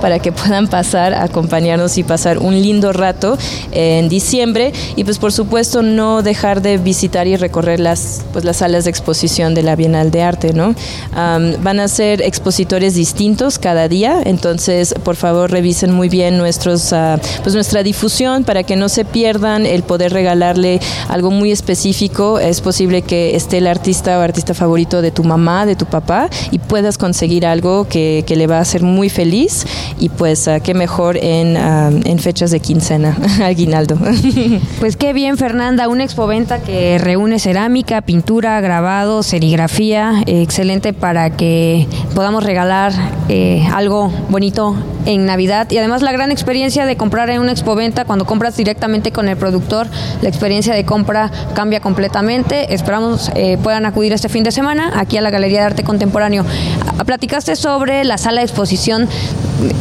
para 0.00 0.18
que 0.18 0.32
puedan 0.32 0.68
pasar, 0.68 1.14
acompañarnos 1.14 1.96
y 1.98 2.02
pasar 2.02 2.38
un 2.38 2.54
lindo 2.60 2.92
rato 2.92 3.38
en 3.72 4.08
diciembre. 4.08 4.72
Y 4.96 5.04
pues 5.04 5.18
por 5.18 5.32
supuesto 5.32 5.82
no 5.82 6.22
dejar 6.22 6.60
de 6.60 6.78
visitar 6.78 7.26
y 7.26 7.36
recorrer 7.36 7.80
las, 7.80 8.22
pues, 8.32 8.44
las 8.44 8.58
salas 8.58 8.84
de 8.84 8.90
exposición 8.90 9.54
de 9.54 9.62
la 9.62 9.76
Bienal 9.76 10.10
de 10.10 10.22
Arte, 10.22 10.52
¿no? 10.52 10.74
van 11.14 11.80
a 11.80 11.88
ser 11.88 12.22
expositores 12.22 12.94
distintos 12.94 13.58
cada 13.58 13.88
día, 13.88 14.20
entonces 14.24 14.94
por 15.02 15.16
favor 15.16 15.50
revisen 15.50 15.92
muy 15.92 16.08
bien 16.08 16.38
nuestros, 16.38 16.92
ah, 16.92 17.18
pues 17.42 17.54
nuestra 17.54 17.82
difusión 17.82 18.44
para 18.44 18.62
que 18.62 18.76
no 18.76 18.88
se 18.88 19.04
pierdan 19.04 19.66
el 19.66 19.82
poder 19.82 20.12
regalarle 20.12 20.80
algo 21.08 21.30
muy 21.30 21.50
específico. 21.50 22.38
Es 22.38 22.60
posible 22.60 23.02
que 23.02 23.36
esté 23.36 23.58
el 23.58 23.66
artista 23.66 24.18
o 24.18 24.20
artista 24.22 24.54
favorito 24.54 25.02
de 25.02 25.10
tu 25.10 25.24
mamá, 25.24 25.66
de 25.66 25.76
tu 25.76 25.86
papá 25.86 26.28
y 26.50 26.58
puedas 26.58 26.98
conseguir 26.98 27.46
algo 27.46 27.86
que, 27.88 28.24
le 28.28 28.46
va 28.46 28.58
a 28.58 28.60
hacer 28.60 28.84
muy 28.84 29.08
feliz 29.08 29.37
y 29.98 30.08
pues 30.08 30.48
ah, 30.48 30.60
qué 30.60 30.74
mejor 30.74 31.16
en, 31.16 31.56
ah, 31.56 31.90
en 31.90 32.18
fechas 32.18 32.50
de 32.50 32.60
quincena, 32.60 33.16
aguinaldo. 33.42 33.96
Pues 34.80 34.96
qué 34.96 35.12
bien 35.12 35.36
Fernanda, 35.36 35.88
una 35.88 36.04
expoventa 36.04 36.62
que 36.62 36.98
reúne 36.98 37.38
cerámica, 37.38 38.00
pintura, 38.02 38.60
grabado, 38.60 39.22
serigrafía, 39.22 40.22
excelente 40.26 40.92
para 40.92 41.30
que 41.30 41.86
podamos 42.14 42.44
regalar 42.44 42.92
eh, 43.28 43.66
algo 43.72 44.10
bonito 44.28 44.74
en 45.08 45.24
Navidad 45.24 45.70
y 45.70 45.78
además 45.78 46.02
la 46.02 46.12
gran 46.12 46.30
experiencia 46.30 46.84
de 46.84 46.96
comprar 46.98 47.30
en 47.30 47.40
una 47.40 47.50
expoventa 47.50 48.04
cuando 48.04 48.26
compras 48.26 48.56
directamente 48.56 49.10
con 49.10 49.26
el 49.28 49.38
productor, 49.38 49.86
la 50.20 50.28
experiencia 50.28 50.74
de 50.74 50.84
compra 50.84 51.30
cambia 51.54 51.80
completamente. 51.80 52.74
Esperamos 52.74 53.30
eh, 53.34 53.56
puedan 53.62 53.86
acudir 53.86 54.12
este 54.12 54.28
fin 54.28 54.44
de 54.44 54.52
semana 54.52 54.92
aquí 54.96 55.16
a 55.16 55.22
la 55.22 55.30
Galería 55.30 55.60
de 55.60 55.66
Arte 55.66 55.82
Contemporáneo. 55.82 56.44
Platicaste 57.06 57.56
sobre 57.56 58.04
la 58.04 58.18
sala 58.18 58.42
de 58.42 58.46
exposición 58.46 59.08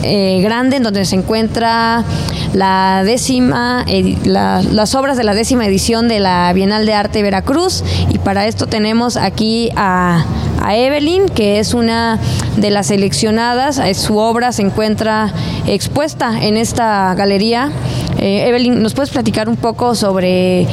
eh, 0.04 0.40
grande 0.42 0.78
en 0.78 0.84
donde 0.84 1.04
se 1.04 1.18
encuentra 1.18 2.06
la 2.54 3.04
décima, 3.04 3.86
las 4.24 4.96
obras 4.96 5.18
de 5.18 5.26
la 5.26 5.34
décima 5.34 5.66
edición 5.66 6.08
de 6.08 6.22
la 6.22 6.54
Bienal 6.54 6.86
de 6.86 6.94
Arte 6.94 7.22
Veracruz 7.22 7.84
y 8.10 8.18
para 8.18 8.48
esto 8.48 8.68
tenemos 8.68 9.18
aquí 9.18 9.72
a 9.76 10.26
a 10.62 10.76
Evelyn, 10.76 11.30
que 11.30 11.60
es 11.60 11.74
una 11.74 12.20
de 12.58 12.70
las 12.70 12.88
seleccionadas. 12.88 13.82
Su 13.98 14.18
obra 14.18 14.52
se 14.52 14.64
encuentra 14.64 15.34
expuesta 15.68 16.40
en 16.42 16.58
esta 16.58 17.14
galería. 17.16 17.72
Eh, 18.20 18.48
Evelyn, 18.48 18.82
¿nos 18.82 18.94
puedes 18.94 19.12
platicar 19.12 19.50
un 19.50 19.58
poco 19.58 19.96
sobre 19.96 20.68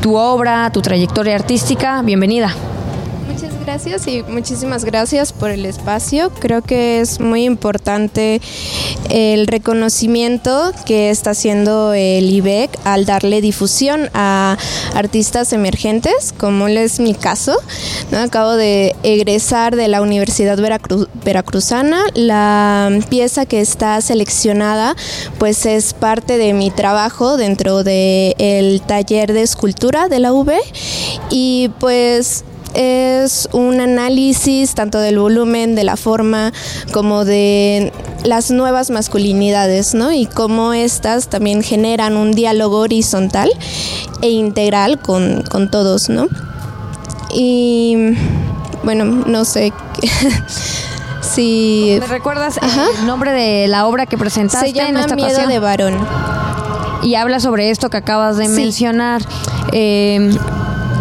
tu 0.00 0.16
obra, 0.16 0.70
tu 0.70 0.82
trayectoria 0.82 1.34
artística? 1.34 2.02
Bienvenida 2.02 2.54
gracias 3.70 4.08
y 4.08 4.24
muchísimas 4.24 4.84
gracias 4.84 5.32
por 5.32 5.48
el 5.48 5.64
espacio. 5.64 6.32
Creo 6.40 6.60
que 6.60 7.00
es 7.00 7.20
muy 7.20 7.44
importante 7.44 8.40
el 9.10 9.46
reconocimiento 9.46 10.72
que 10.86 11.10
está 11.10 11.30
haciendo 11.30 11.92
el 11.92 12.28
IBEC 12.30 12.76
al 12.82 13.06
darle 13.06 13.40
difusión 13.40 14.10
a 14.12 14.56
artistas 14.96 15.52
emergentes, 15.52 16.34
como 16.36 16.66
es 16.66 16.98
mi 16.98 17.14
caso. 17.14 17.56
Acabo 18.12 18.54
de 18.54 18.96
egresar 19.04 19.76
de 19.76 19.86
la 19.86 20.02
Universidad 20.02 20.58
Veracruzana. 21.24 22.02
La 22.14 22.90
pieza 23.08 23.46
que 23.46 23.60
está 23.60 24.00
seleccionada 24.00 24.96
pues 25.38 25.64
es 25.64 25.94
parte 25.94 26.38
de 26.38 26.54
mi 26.54 26.72
trabajo 26.72 27.36
dentro 27.36 27.84
del 27.84 28.82
taller 28.82 29.32
de 29.32 29.42
escultura 29.42 30.08
de 30.08 30.18
la 30.18 30.32
UB 30.32 30.50
y 31.30 31.70
pues 31.78 32.42
es 32.74 33.48
un 33.52 33.80
análisis 33.80 34.74
tanto 34.74 34.98
del 34.98 35.18
volumen, 35.18 35.74
de 35.74 35.84
la 35.84 35.96
forma, 35.96 36.52
como 36.92 37.24
de 37.24 37.92
las 38.24 38.50
nuevas 38.50 38.90
masculinidades, 38.90 39.94
¿no? 39.94 40.12
Y 40.12 40.26
cómo 40.26 40.72
estas 40.72 41.28
también 41.28 41.62
generan 41.62 42.16
un 42.16 42.32
diálogo 42.32 42.78
horizontal 42.78 43.50
e 44.22 44.30
integral 44.30 44.98
con, 44.98 45.44
todos, 45.70 46.08
¿no? 46.08 46.28
Y 47.32 48.14
bueno, 48.82 49.04
no 49.04 49.44
sé 49.44 49.72
si... 51.20 51.96
¿Me 52.00 52.06
recuerdas 52.06 52.58
el 52.98 53.06
nombre 53.06 53.32
de 53.32 53.68
la 53.68 53.86
obra 53.86 54.06
que 54.06 54.18
presentaste 54.18 54.68
Se 54.68 54.72
llama 54.72 55.06
Miedo 55.14 55.46
de 55.46 55.58
varón. 55.58 55.94
Y 57.02 57.14
habla 57.14 57.40
sobre 57.40 57.70
esto 57.70 57.88
que 57.88 57.96
acabas 57.96 58.36
de 58.36 58.48
mencionar. 58.48 59.22
Eh, 59.72 60.36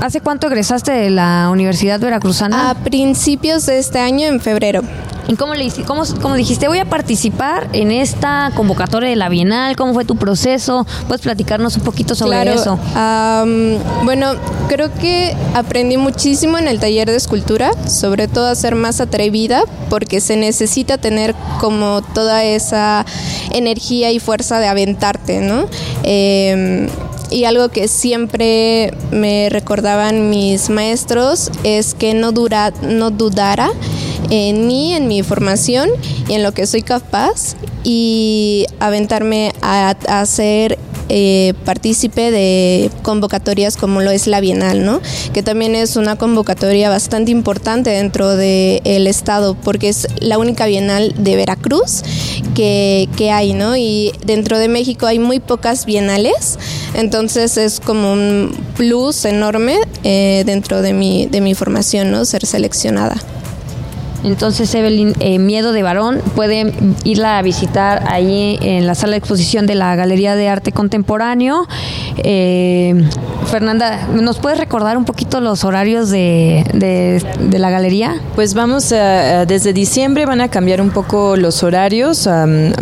¿Hace 0.02 0.22
cuánto 0.22 0.48
egresaste 0.48 0.94
de 0.94 1.10
la 1.10 1.50
Universidad 1.52 2.00
Veracruzana? 2.00 2.70
A 2.70 2.76
principios 2.76 3.66
de 3.66 3.80
este 3.80 4.00
año, 4.00 4.28
en 4.28 4.40
febrero. 4.40 4.82
¿Y 5.28 5.36
cómo, 5.36 5.54
le, 5.54 5.70
cómo, 5.86 6.04
cómo 6.22 6.36
dijiste, 6.36 6.70
voy 6.70 6.80
a 6.80 6.86
participar 6.86 7.68
en 7.74 7.92
esta 7.92 8.52
convocatoria 8.56 9.10
de 9.10 9.18
la 9.18 9.28
Bienal? 9.28 9.76
¿Cómo 9.76 9.94
fue 9.94 10.06
tu 10.06 10.16
proceso? 10.16 10.88
¿Puedes 11.08 11.22
platicarnos 11.22 11.76
un 11.76 11.84
poquito 11.84 12.16
sobre 12.16 12.54
eso? 12.54 12.80
bueno, 14.06 14.32
creo 14.70 14.92
que 14.96 15.36
aprendí 15.54 15.98
muchísimo 15.98 16.58
en 16.58 16.70
el 16.70 16.80
taller 16.80 17.10
de 17.10 17.18
escultura, 17.18 17.72
sobre 17.88 18.30
todo 18.30 18.48
a 18.48 18.56
ser 18.56 18.76
más 18.76 19.02
atrevida, 19.02 19.64
porque 19.90 20.22
se 20.22 20.38
necesita 20.38 20.98
tener 20.98 21.36
como 21.60 22.02
toda 22.02 22.44
esa 22.46 23.06
energía 23.52 24.12
y 24.12 24.20
fuerza 24.20 24.60
de 24.60 24.68
aventarte, 24.68 25.42
¿no? 25.42 25.66
Eh, 26.04 26.88
y 27.30 27.46
algo 27.46 27.70
que 27.70 27.88
siempre 27.88 28.94
me 29.12 29.50
recordaban 29.50 30.30
mis 30.30 30.70
maestros 30.70 31.52
es 31.64 31.94
que 31.94 32.14
no, 32.14 32.32
dura, 32.32 32.72
no 32.82 33.12
dudara 33.12 33.72
en 34.30 34.68
mí, 34.68 34.94
en 34.94 35.08
mi 35.08 35.24
formación 35.24 35.90
y 36.28 36.34
en 36.34 36.44
lo 36.44 36.52
que 36.54 36.66
soy 36.66 36.82
capaz 36.82 37.56
y 37.84 38.66
aventarme 38.80 39.54
a 39.62 39.90
hacer 40.08 40.78
eh, 41.10 41.54
partícipe 41.66 42.32
de 42.32 42.92
convocatorias 43.02 43.78
como 43.78 44.02
lo 44.02 44.12
es 44.12 44.28
la 44.28 44.40
Bienal, 44.40 44.86
¿no? 44.86 45.02
Que 45.34 45.44
también 45.44 45.76
es 45.76 45.96
una 45.96 46.18
convocatoria 46.18 46.90
bastante 46.90 47.32
importante 47.32 47.90
dentro 47.90 48.36
del 48.36 49.08
estado, 49.08 49.56
porque 49.56 49.90
es 49.90 50.08
la 50.20 50.38
única 50.38 50.68
Bienal 50.68 51.14
de 51.18 51.36
Veracruz 51.36 52.04
que, 52.56 53.08
hay, 53.32 53.54
¿no? 53.54 53.78
Y 53.78 54.12
dentro 54.26 54.60
de 54.60 54.68
México 54.68 55.06
hay 55.06 55.20
muy 55.20 55.40
pocas 55.40 55.86
bienales, 55.86 56.60
entonces 56.94 57.58
es 57.58 57.80
como 57.80 58.14
un 58.14 58.56
plus 58.76 59.26
enorme 59.26 59.78
eh, 60.04 60.44
dentro 60.46 60.82
de 60.82 60.94
mi, 60.94 61.26
de 61.28 61.42
mi 61.42 61.56
formación, 61.56 62.12
¿no? 62.12 62.26
Ser 62.26 62.46
seleccionada. 62.46 63.16
Entonces, 64.24 64.74
Evelyn, 64.76 65.14
eh, 65.20 65.40
Miedo 65.40 65.72
de 65.72 65.84
Varón, 65.84 66.22
pueden 66.36 66.96
irla 67.04 67.38
a 67.38 67.42
visitar 67.42 68.04
ahí 68.08 68.60
en 68.62 68.86
la 68.86 68.96
sala 68.96 69.12
de 69.12 69.18
exposición 69.18 69.66
de 69.66 69.76
la 69.76 69.96
Galería 69.96 70.36
de 70.36 70.50
Arte 70.50 70.72
Contemporáneo. 70.72 71.68
Eh, 72.18 73.08
Fernanda, 73.50 74.08
¿nos 74.14 74.38
puedes 74.38 74.60
recordar 74.60 74.96
un 74.96 75.06
poquito 75.06 75.42
los 75.42 75.64
horarios 75.64 76.12
de, 76.12 76.64
de, 76.72 77.60
la 77.60 77.72
galería? 77.72 78.22
Pues 78.36 78.54
vamos, 78.54 78.90
desde 78.90 79.74
diciembre 79.74 80.28
van 80.28 80.40
a 80.40 80.50
cambiar 80.50 80.82
un 80.82 80.92
poco 80.92 81.36
los 81.36 81.64
horarios 81.64 82.30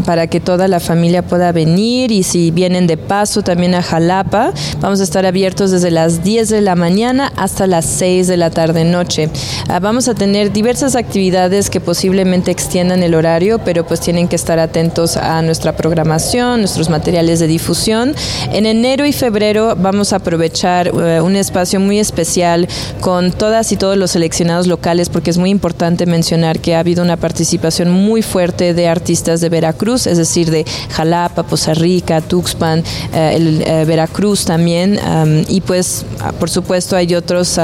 para 0.06 0.28
que 0.28 0.42
toda 0.42 0.68
la 0.68 0.82
familia 0.82 1.22
pueda 1.22 1.54
venir 1.54 2.12
y 2.12 2.24
si 2.24 2.52
vienen 2.52 2.86
de 2.86 2.98
paso 2.98 3.44
también 3.44 3.76
a 3.76 3.82
Jalapa, 3.82 4.52
vamos 4.82 5.00
a 5.00 5.04
estar 5.04 5.26
abiertos 5.26 5.72
desde 5.72 5.90
las 5.90 6.22
10 6.26 6.50
de 6.50 6.60
la 6.60 6.76
mañana 6.76 7.32
hasta 7.38 7.66
las 7.66 7.86
6 7.86 8.28
de 8.28 8.36
la 8.36 8.50
tarde-noche. 8.50 9.30
Ah, 9.70 9.80
vamos 9.80 10.10
a 10.10 10.16
tener 10.16 10.52
diversas 10.52 10.96
actividades 10.96 11.70
que 11.70 11.80
posiblemente 11.80 12.52
extiendan 12.52 13.04
el 13.04 13.16
horario, 13.16 13.60
pero 13.60 13.86
pues 13.86 14.02
tienen 14.02 14.28
que 14.28 14.36
estar 14.36 14.60
atentos 14.60 15.16
a 15.16 15.42
nuestra 15.44 15.78
programación, 15.78 16.60
nuestros 16.60 16.90
materiales 16.90 17.40
de 17.40 17.48
difusión. 17.48 18.14
En 18.52 18.66
enero 18.66 19.06
y 19.06 19.14
febrero 19.14 19.78
vamos 19.78 20.12
a 20.12 20.18
aprovechar 20.18 20.57
eh, 20.64 21.22
un 21.22 21.36
espacio 21.36 21.80
muy 21.80 22.00
especial 22.00 22.68
con 23.00 23.32
todas 23.32 23.72
y 23.72 23.78
todos 23.78 23.96
los 23.96 24.12
seleccionados 24.12 24.66
locales 24.66 25.10
porque 25.10 25.30
es 25.30 25.38
muy 25.38 25.50
importante 25.52 26.06
mencionar 26.06 26.60
que 26.60 26.76
ha 26.76 26.80
habido 26.80 27.04
una 27.04 27.18
participación 27.18 27.92
muy 27.92 28.22
fuerte 28.22 28.74
de 28.74 28.88
artistas 28.88 29.40
de 29.42 29.50
Veracruz, 29.50 30.08
es 30.08 30.18
decir, 30.18 30.50
de 30.50 30.66
Jalapa, 30.90 31.44
Poza 31.44 31.74
Rica, 31.74 32.22
Tuxpan, 32.22 32.84
eh, 33.14 33.34
el, 33.36 33.62
eh, 33.62 33.86
Veracruz 33.86 34.46
también. 34.46 35.00
y 35.48 35.62
pues, 35.62 36.06
ah, 36.20 36.32
por 36.32 36.50
supuesto, 36.50 36.96
hay 36.96 37.14
otros 37.16 37.60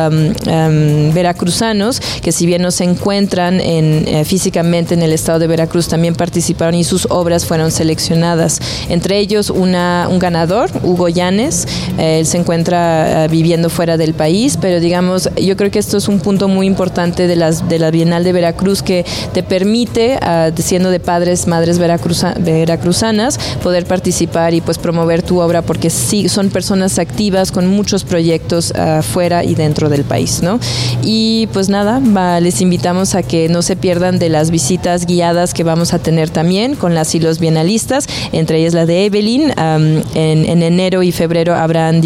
veracruzanos 1.14 2.02
que 2.22 2.32
si 2.32 2.46
bien 2.46 2.62
no 2.62 2.72
se 2.72 2.84
encuentran 2.84 3.60
en, 3.60 4.26
físicamente 4.26 4.94
en 4.94 5.02
el 5.02 5.14
estado 5.14 5.40
de 5.40 5.48
Veracruz, 5.48 5.88
también 5.88 6.16
participaron 6.16 6.76
y 6.76 6.84
sus 6.84 7.08
obras 7.10 7.46
fueron 7.46 7.72
seleccionadas. 7.72 8.60
Entre 8.90 9.18
ellos, 9.18 9.50
una, 9.50 10.08
un 10.10 10.20
ganador, 10.20 10.70
Hugo 10.84 11.10
Llanes, 11.10 11.68
él 11.98 12.26
se 12.26 12.38
encuentra 12.38 12.83
viviendo 13.30 13.70
fuera 13.70 13.98
del 13.98 14.14
país, 14.14 14.58
pero 14.60 14.80
digamos, 14.80 15.30
yo 15.42 15.58
creo 15.58 15.72
que 15.72 15.80
esto 15.80 15.98
es 15.98 16.08
un 16.08 16.20
punto 16.20 16.48
muy 16.48 16.68
importante 16.68 17.28
de, 17.28 17.36
las, 17.36 17.68
de 17.70 17.80
la 17.80 17.92
Bienal 17.92 18.24
de 18.24 18.34
Veracruz 18.34 18.82
que 18.82 19.06
te 19.34 19.44
permite, 19.44 20.20
uh, 20.22 20.52
siendo 20.62 20.90
de 20.90 21.00
padres, 21.00 21.48
madres 21.48 21.78
veracruza, 21.80 22.34
veracruzanas, 22.40 23.38
poder 23.62 23.86
participar 23.86 24.54
y 24.54 24.62
pues 24.62 24.78
promover 24.78 25.22
tu 25.22 25.40
obra 25.40 25.62
porque 25.62 25.90
sí, 25.90 26.30
son 26.30 26.50
personas 26.50 27.00
activas 27.00 27.52
con 27.52 27.68
muchos 27.68 28.04
proyectos 28.04 28.72
uh, 28.72 29.02
fuera 29.02 29.44
y 29.44 29.56
dentro 29.56 29.90
del 29.90 30.04
país, 30.04 30.42
¿no? 30.42 30.60
Y 31.04 31.48
pues 31.54 31.70
nada, 31.70 32.00
les 32.40 32.62
invitamos 32.62 33.16
a 33.16 33.24
que 33.24 33.50
no 33.50 33.62
se 33.62 33.76
pierdan 33.76 34.20
de 34.20 34.30
las 34.30 34.52
visitas 34.52 35.06
guiadas 35.06 35.54
que 35.54 35.64
vamos 35.64 35.94
a 35.94 36.00
tener 36.00 36.30
también 36.30 36.76
con 36.76 36.96
las 36.96 37.16
y 37.16 37.20
los 37.20 37.40
bienalistas, 37.40 38.08
entre 38.32 38.60
ellas 38.60 38.74
la 38.74 38.86
de 38.86 39.06
Evelyn. 39.06 39.54
En, 39.58 40.04
en, 40.16 40.64
enero 40.64 41.04
y 41.04 41.12
febrero 41.12 41.56
habrán 41.56 42.02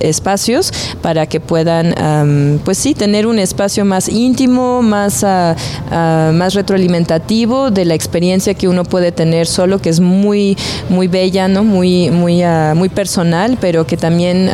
espacios 0.00 0.72
para 1.02 1.26
que 1.26 1.40
puedan, 1.40 1.94
um, 2.00 2.58
pues 2.58 2.78
sí, 2.78 2.94
tener 2.94 3.26
un 3.26 3.38
espacio 3.38 3.84
más 3.84 4.08
íntimo, 4.08 4.82
más, 4.82 5.22
uh, 5.22 5.26
uh, 5.26 6.32
más 6.32 6.54
retroalimentativo 6.54 7.70
de 7.70 7.84
la 7.84 7.94
experiencia 7.94 8.54
que 8.54 8.68
uno 8.68 8.84
puede 8.84 9.12
tener 9.12 9.46
solo, 9.46 9.78
que 9.78 9.90
es 9.90 10.00
muy, 10.00 10.56
muy 10.88 11.08
bella, 11.08 11.48
¿no? 11.48 11.64
muy, 11.64 12.10
muy, 12.10 12.44
uh, 12.44 12.74
muy 12.74 12.88
personal, 12.88 13.58
pero 13.60 13.86
que 13.86 13.96
también, 13.96 14.50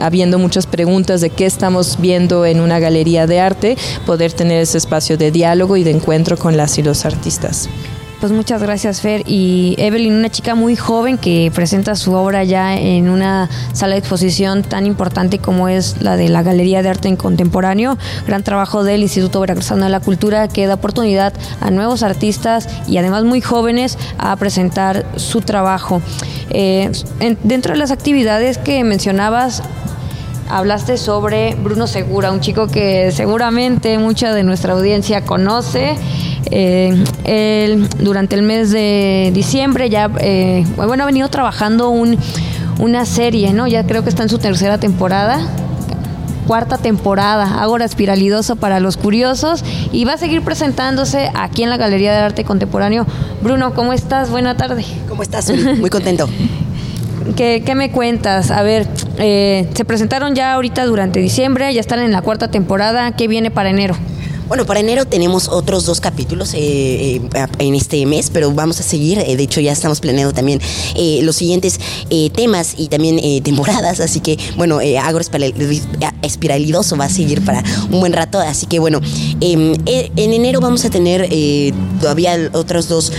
habiendo 0.00 0.38
muchas 0.38 0.66
preguntas 0.66 1.20
de 1.20 1.30
qué 1.30 1.46
estamos 1.46 1.98
viendo 2.00 2.44
en 2.46 2.60
una 2.60 2.78
galería 2.78 3.26
de 3.26 3.40
arte, 3.40 3.76
poder 4.06 4.32
tener 4.32 4.62
ese 4.62 4.78
espacio 4.78 5.16
de 5.16 5.30
diálogo 5.30 5.76
y 5.76 5.84
de 5.84 5.90
encuentro 5.90 6.36
con 6.36 6.56
las 6.56 6.78
y 6.78 6.82
los 6.82 7.04
artistas. 7.04 7.68
Pues 8.20 8.32
muchas 8.32 8.62
gracias, 8.62 9.00
Fer. 9.00 9.22
Y 9.26 9.76
Evelyn, 9.78 10.12
una 10.12 10.28
chica 10.28 10.54
muy 10.54 10.76
joven 10.76 11.16
que 11.16 11.50
presenta 11.54 11.94
su 11.94 12.12
obra 12.12 12.44
ya 12.44 12.76
en 12.76 13.08
una 13.08 13.48
sala 13.72 13.94
de 13.94 14.00
exposición 14.00 14.62
tan 14.62 14.84
importante 14.84 15.38
como 15.38 15.68
es 15.68 16.02
la 16.02 16.18
de 16.18 16.28
la 16.28 16.42
Galería 16.42 16.82
de 16.82 16.90
Arte 16.90 17.08
en 17.08 17.16
Contemporáneo. 17.16 17.96
Gran 18.26 18.42
trabajo 18.42 18.84
del 18.84 19.00
Instituto 19.00 19.40
Veracruzano 19.40 19.84
de 19.84 19.90
la 19.90 20.00
Cultura 20.00 20.48
que 20.48 20.66
da 20.66 20.74
oportunidad 20.74 21.32
a 21.62 21.70
nuevos 21.70 22.02
artistas 22.02 22.68
y 22.86 22.98
además 22.98 23.24
muy 23.24 23.40
jóvenes 23.40 23.96
a 24.18 24.36
presentar 24.36 25.06
su 25.16 25.40
trabajo. 25.40 26.02
Eh, 26.50 26.92
dentro 27.42 27.72
de 27.72 27.78
las 27.78 27.90
actividades 27.90 28.58
que 28.58 28.84
mencionabas, 28.84 29.62
hablaste 30.50 30.96
sobre 30.96 31.54
Bruno 31.54 31.86
Segura, 31.86 32.30
un 32.30 32.40
chico 32.40 32.66
que 32.66 33.12
seguramente 33.12 33.98
mucha 33.98 34.34
de 34.34 34.42
nuestra 34.42 34.72
audiencia 34.74 35.24
conoce. 35.24 35.96
Eh, 36.50 37.04
él, 37.24 37.88
durante 38.00 38.34
el 38.34 38.42
mes 38.42 38.70
de 38.70 39.30
diciembre 39.32 39.88
ya, 39.88 40.10
eh, 40.18 40.66
bueno, 40.76 41.04
ha 41.04 41.06
venido 41.06 41.28
trabajando 41.28 41.90
un, 41.90 42.18
una 42.78 43.06
serie, 43.06 43.52
¿no? 43.52 43.66
Ya 43.66 43.86
creo 43.86 44.02
que 44.02 44.08
está 44.08 44.24
en 44.24 44.28
su 44.28 44.38
tercera 44.38 44.78
temporada 44.78 45.40
cuarta 46.50 46.78
temporada, 46.78 47.62
Ágora 47.62 47.84
Espiralidoso 47.84 48.56
para 48.56 48.80
los 48.80 48.96
curiosos 48.96 49.62
y 49.92 50.04
va 50.04 50.14
a 50.14 50.18
seguir 50.18 50.42
presentándose 50.42 51.30
aquí 51.32 51.62
en 51.62 51.70
la 51.70 51.76
Galería 51.76 52.10
de 52.10 52.18
Arte 52.18 52.42
Contemporáneo. 52.42 53.06
Bruno, 53.40 53.72
¿cómo 53.72 53.92
estás? 53.92 54.30
Buena 54.30 54.56
tarde. 54.56 54.84
¿Cómo 55.08 55.22
estás? 55.22 55.48
Muy 55.78 55.90
contento. 55.90 56.28
¿Qué, 57.36 57.62
¿Qué, 57.64 57.74
me 57.74 57.90
cuentas? 57.90 58.50
A 58.50 58.62
ver, 58.62 58.86
eh, 59.18 59.68
se 59.74 59.84
presentaron 59.84 60.34
ya 60.34 60.54
ahorita 60.54 60.84
durante 60.84 61.20
diciembre, 61.20 61.72
ya 61.72 61.80
están 61.80 62.00
en 62.00 62.12
la 62.12 62.22
cuarta 62.22 62.50
temporada. 62.50 63.12
¿Qué 63.12 63.28
viene 63.28 63.50
para 63.50 63.70
enero? 63.70 63.96
Bueno, 64.50 64.66
para 64.66 64.80
enero 64.80 65.04
tenemos 65.04 65.46
otros 65.46 65.86
dos 65.86 66.00
capítulos 66.00 66.54
eh, 66.54 66.58
eh, 67.18 67.22
en 67.60 67.76
este 67.76 68.04
mes, 68.04 68.30
pero 68.30 68.50
vamos 68.50 68.80
a 68.80 68.82
seguir. 68.82 69.20
Eh, 69.20 69.36
de 69.36 69.44
hecho, 69.44 69.60
ya 69.60 69.70
estamos 69.70 70.00
planeando 70.00 70.34
también 70.34 70.60
los 71.22 71.36
siguientes 71.36 71.78
temas 72.34 72.74
y 72.76 72.88
también 72.88 73.20
temporadas. 73.44 74.00
Así 74.00 74.18
que, 74.18 74.36
bueno, 74.56 74.80
Agro 75.00 75.22
Espiralidoso 76.22 76.96
va 76.96 77.04
a 77.04 77.08
seguir 77.08 77.44
para 77.44 77.62
un 77.92 78.00
buen 78.00 78.12
rato. 78.12 78.40
Así 78.40 78.66
que, 78.66 78.80
bueno, 78.80 79.00
em, 79.40 79.74
en 79.86 80.32
enero 80.32 80.60
vamos 80.60 80.84
a 80.84 80.90
tener 80.90 81.28
todavía 82.00 82.50
otros 82.52 82.88
dos, 82.88 83.12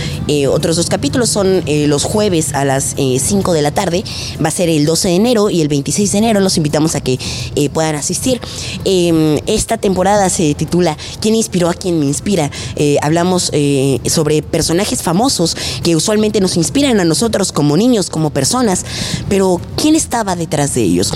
otros 0.50 0.76
dos 0.76 0.90
capítulos. 0.90 1.30
Son 1.30 1.64
los 1.66 2.04
jueves 2.04 2.52
a 2.52 2.66
las 2.66 2.94
5 2.94 3.54
de 3.54 3.62
la 3.62 3.70
tarde. 3.70 4.04
Va 4.44 4.48
a 4.48 4.52
ser 4.52 4.68
el 4.68 4.84
12 4.84 5.08
de 5.08 5.14
enero 5.14 5.48
y 5.48 5.62
el 5.62 5.68
26 5.68 6.12
de 6.12 6.18
enero. 6.18 6.40
Los 6.40 6.58
invitamos 6.58 6.94
a 6.94 7.00
que 7.00 7.18
puedan 7.72 7.94
asistir. 7.94 8.38
Em, 8.84 9.38
esta 9.46 9.78
temporada 9.78 10.28
se 10.28 10.54
titula 10.54 10.98
quién 11.22 11.36
inspiró 11.36 11.70
a 11.70 11.74
quien 11.74 11.98
me 11.98 12.04
inspira. 12.04 12.50
Eh, 12.76 12.98
hablamos 13.00 13.48
eh, 13.52 14.00
sobre 14.06 14.42
personajes 14.42 15.02
famosos 15.02 15.56
que 15.82 15.96
usualmente 15.96 16.40
nos 16.40 16.56
inspiran 16.56 17.00
a 17.00 17.04
nosotros 17.04 17.52
como 17.52 17.76
niños, 17.76 18.10
como 18.10 18.30
personas, 18.30 18.84
pero 19.28 19.60
¿quién 19.76 19.94
estaba 19.94 20.34
detrás 20.36 20.74
de 20.74 20.82
ellos? 20.82 21.12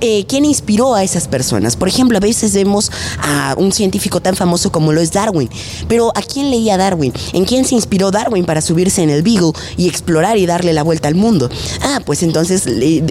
Eh, 0.00 0.24
¿Quién 0.26 0.46
inspiró 0.46 0.94
a 0.94 1.04
esas 1.04 1.28
personas? 1.28 1.76
Por 1.76 1.88
ejemplo, 1.88 2.16
a 2.16 2.20
veces 2.20 2.54
vemos 2.54 2.90
a 3.18 3.54
un 3.58 3.70
científico 3.70 4.20
tan 4.20 4.34
famoso 4.34 4.72
como 4.72 4.92
lo 4.92 5.00
es 5.00 5.12
Darwin, 5.12 5.50
pero 5.88 6.10
¿a 6.14 6.22
quién 6.22 6.50
leía 6.50 6.78
Darwin? 6.78 7.12
¿En 7.34 7.44
quién 7.44 7.66
se 7.66 7.74
inspiró 7.74 8.10
Darwin 8.10 8.46
para 8.46 8.62
subirse 8.62 9.02
en 9.02 9.10
el 9.10 9.22
Beagle 9.22 9.52
y 9.76 9.88
explorar 9.88 10.38
y 10.38 10.46
darle 10.46 10.72
la 10.72 10.82
vuelta 10.82 11.08
al 11.08 11.16
mundo? 11.16 11.50
Ah, 11.82 12.00
pues 12.06 12.22
entonces 12.22 12.64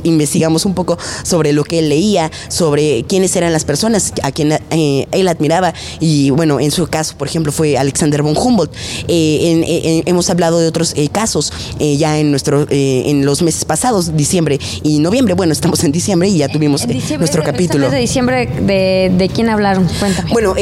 investigamos 0.03 0.65
un 0.65 0.73
poco 0.73 0.97
sobre 1.21 1.53
lo 1.53 1.63
que 1.63 1.79
él 1.79 1.89
leía, 1.89 2.31
sobre 2.47 3.03
quiénes 3.03 3.35
eran 3.35 3.53
las 3.53 3.65
personas 3.65 4.13
a 4.23 4.31
quien 4.31 4.57
él 4.71 5.27
admiraba 5.27 5.75
y 5.99 6.31
bueno, 6.39 6.61
en 6.61 6.71
su 6.71 6.87
caso, 6.87 7.17
por 7.17 7.27
ejemplo, 7.27 7.51
fue 7.51 7.77
Alexander 7.77 8.21
von 8.23 8.33
Humboldt. 8.33 8.73
Eh, 9.09 10.03
hemos 10.05 10.29
hablado 10.29 10.59
de 10.59 10.69
otros 10.69 10.93
eh, 10.95 11.09
casos 11.09 11.51
eh, 11.79 11.97
ya 11.97 12.17
en 12.17 12.31
nuestro 12.31 12.65
en 12.69 13.25
los 13.25 13.41
meses 13.41 13.65
pasados, 13.65 14.15
diciembre 14.15 14.57
y 14.81 14.99
noviembre. 14.99 15.33
Bueno, 15.33 15.51
estamos 15.51 15.83
en 15.83 15.91
diciembre 15.91 16.29
y 16.29 16.37
ya 16.37 16.47
tuvimos 16.47 16.87
nuestro 17.17 17.43
capítulo. 17.43 17.89
De 17.89 17.99
diciembre, 17.99 18.45
de, 18.45 19.11
¿de 19.17 19.27
quién 19.27 19.49
hablaron? 19.49 19.85
Cuéntame. 19.99 20.31
Bueno, 20.31 20.55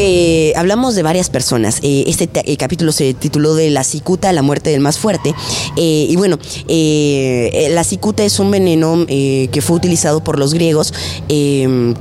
hablamos 0.56 0.96
de 0.96 1.04
varias 1.04 1.30
personas. 1.30 1.78
este 1.84 2.28
capítulo 2.58 2.92
se 2.92 3.14
tituló 3.14 3.54
de 3.54 3.70
La 3.70 3.84
cicuta, 3.84 4.34
la 4.34 4.42
muerte 4.42 4.72
del 4.72 4.80
más 4.80 4.98
fuerte. 4.98 5.36
y 5.76 6.16
bueno, 6.16 6.40
la 6.68 7.84
cicuta 7.84 8.24
es 8.24 8.40
un 8.40 8.50
veneno 8.50 9.06
que 9.06 9.60
fue 9.62 9.76
utilizado 9.76 10.24
por 10.24 10.40
los 10.40 10.56
griegos 10.56 10.92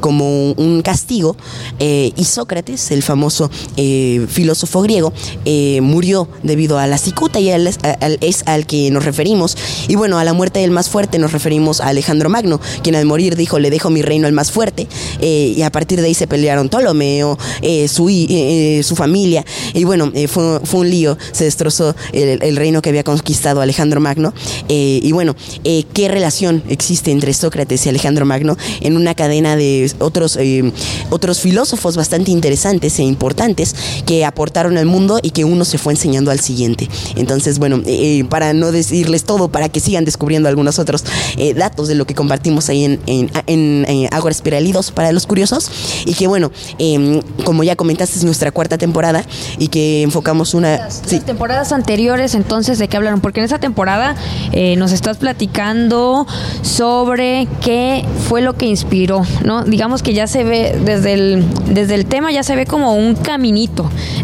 como 0.01 0.53
un 0.53 0.81
castigo. 0.83 1.37
y 1.79 2.25
Sócrates, 2.25 2.91
el 2.91 3.03
famoso 3.03 3.51
eh, 3.77 4.27
filósofo 4.29 4.83
griego, 4.83 5.13
eh, 5.45 5.81
murió 5.83 6.29
debido 6.43 6.79
a 6.79 6.87
la 6.87 6.99
cicuta 6.99 7.41
y 7.41 7.51
es, 7.51 7.79
al 8.47 8.67
que 8.67 8.91
nos 8.91 9.05
referimos. 9.05 9.57
Y 9.89 9.97
bueno, 9.97 10.19
a 10.19 10.25
la 10.25 10.33
muerte 10.33 10.61
del 10.61 10.71
más 10.71 10.89
fuerte 10.89 11.19
nos 11.19 11.33
referimos 11.33 11.81
a 11.81 11.89
Alejandro 11.89 12.29
Magno, 12.29 12.61
quien 12.83 12.97
al 12.97 13.05
morir 13.07 13.37
dijo, 13.37 13.59
le 13.59 13.71
dejo 13.71 13.91
mi 13.91 14.03
reino 14.03 14.27
al 14.27 14.33
más 14.33 14.51
fuerte. 14.51 14.87
Eh, 15.21 15.55
y 15.57 15.63
a 15.63 15.71
partir 15.71 16.01
de 16.01 16.07
ahí 16.07 16.15
se 16.15 16.27
pelearon 16.27 16.69
Ptolomeo, 16.69 17.39
su, 17.89 18.09
su 18.83 18.97
familia. 18.97 19.45
Y 19.75 19.85
bueno, 19.85 20.13
fue, 20.29 20.61
fue, 20.65 20.81
un 20.81 20.91
lío, 20.91 21.19
se 21.33 21.45
destrozó 21.45 21.95
el, 22.13 22.57
reino 22.57 22.81
que 22.81 22.91
había 22.91 23.05
conquistado 23.05 23.61
Alejandro 23.61 24.01
Magno. 24.01 24.33
y 24.69 25.13
bueno, 25.13 25.35
¿qué 25.65 26.09
relación 26.09 26.63
existe 26.69 27.11
entre 27.11 27.35
Sócrates 27.35 27.85
y 27.87 27.89
Alejandro 27.89 28.25
Magno 28.27 28.57
en 28.81 28.97
una 28.97 29.15
cadena 29.15 29.57
de 29.57 29.91
otros, 29.99 30.39
otros 31.11 31.41
filósofos 31.41 31.97
bastante 31.97 32.31
interesantes 32.31 32.99
e 32.99 33.03
importantes? 33.03 33.56
Que 34.05 34.25
aportaron 34.25 34.77
al 34.77 34.87
mundo 34.87 35.19
y 35.23 35.31
que 35.31 35.45
uno 35.45 35.64
se 35.64 35.79
fue 35.79 35.92
enseñando 35.92 36.31
al 36.31 36.40
siguiente. 36.40 36.88
Entonces, 37.16 37.59
bueno, 37.59 37.81
eh, 37.87 38.25
para 38.29 38.53
no 38.53 38.73
decirles 38.73 39.25
todo, 39.25 39.49
para 39.49 39.69
que 39.69 39.81
sigan 39.81 40.05
descubriendo 40.05 40.49
algunos 40.49 40.79
otros 40.79 41.05
eh, 41.37 41.55
datos 41.55 41.88
de 41.88 41.95
lo 41.95 42.07
que 42.07 42.14
compartimos 42.14 42.69
ahí 42.69 42.85
en, 42.85 43.01
en, 43.07 43.31
en, 43.47 44.09
Agua 44.12 44.31
Espiralidos 44.31 44.90
para 44.90 45.12
los 45.12 45.27
curiosos. 45.27 45.71
Y 46.05 46.14
que, 46.14 46.27
bueno, 46.27 46.51
em, 46.79 47.21
como 47.45 47.64
ya 47.64 47.77
comentaste, 47.77 48.19
es 48.19 48.25
nuestra 48.25 48.51
cuarta 48.53 48.79
temporada 48.79 49.25
y 49.59 49.69
que 49.69 50.03
enfocamos 50.03 50.55
una... 50.55 50.77
Las, 50.77 51.03
temporadas 51.03 51.73
anteriores, 51.73 52.35
entonces, 52.35 52.79
¿de 52.79 52.88
qué 52.88 52.97
hablaron? 52.97 53.21
Porque 53.21 53.40
en 53.40 53.47
esa 53.47 53.59
temporada 53.59 54.16
eh, 54.53 54.77
nos 54.77 54.92
estás 54.92 55.16
platicando 55.19 56.27
sobre 56.62 57.49
qué 57.61 58.05
fue 58.29 58.42
lo 58.42 58.55
que 58.55 58.66
inspiró, 58.66 59.23
¿no? 59.45 59.64
Digamos 59.64 60.03
que 60.03 60.14
ya 60.14 60.27
se 60.27 60.45
ve 60.45 60.79
desde 60.85 61.14
el, 61.14 61.45
desde 61.69 61.95
el 61.95 62.07
tema, 62.07 62.33
ya 62.33 62.42
se 62.42 62.57
ve 62.57 62.66
como 62.66 62.95
un 62.95 63.14
camino 63.37 63.57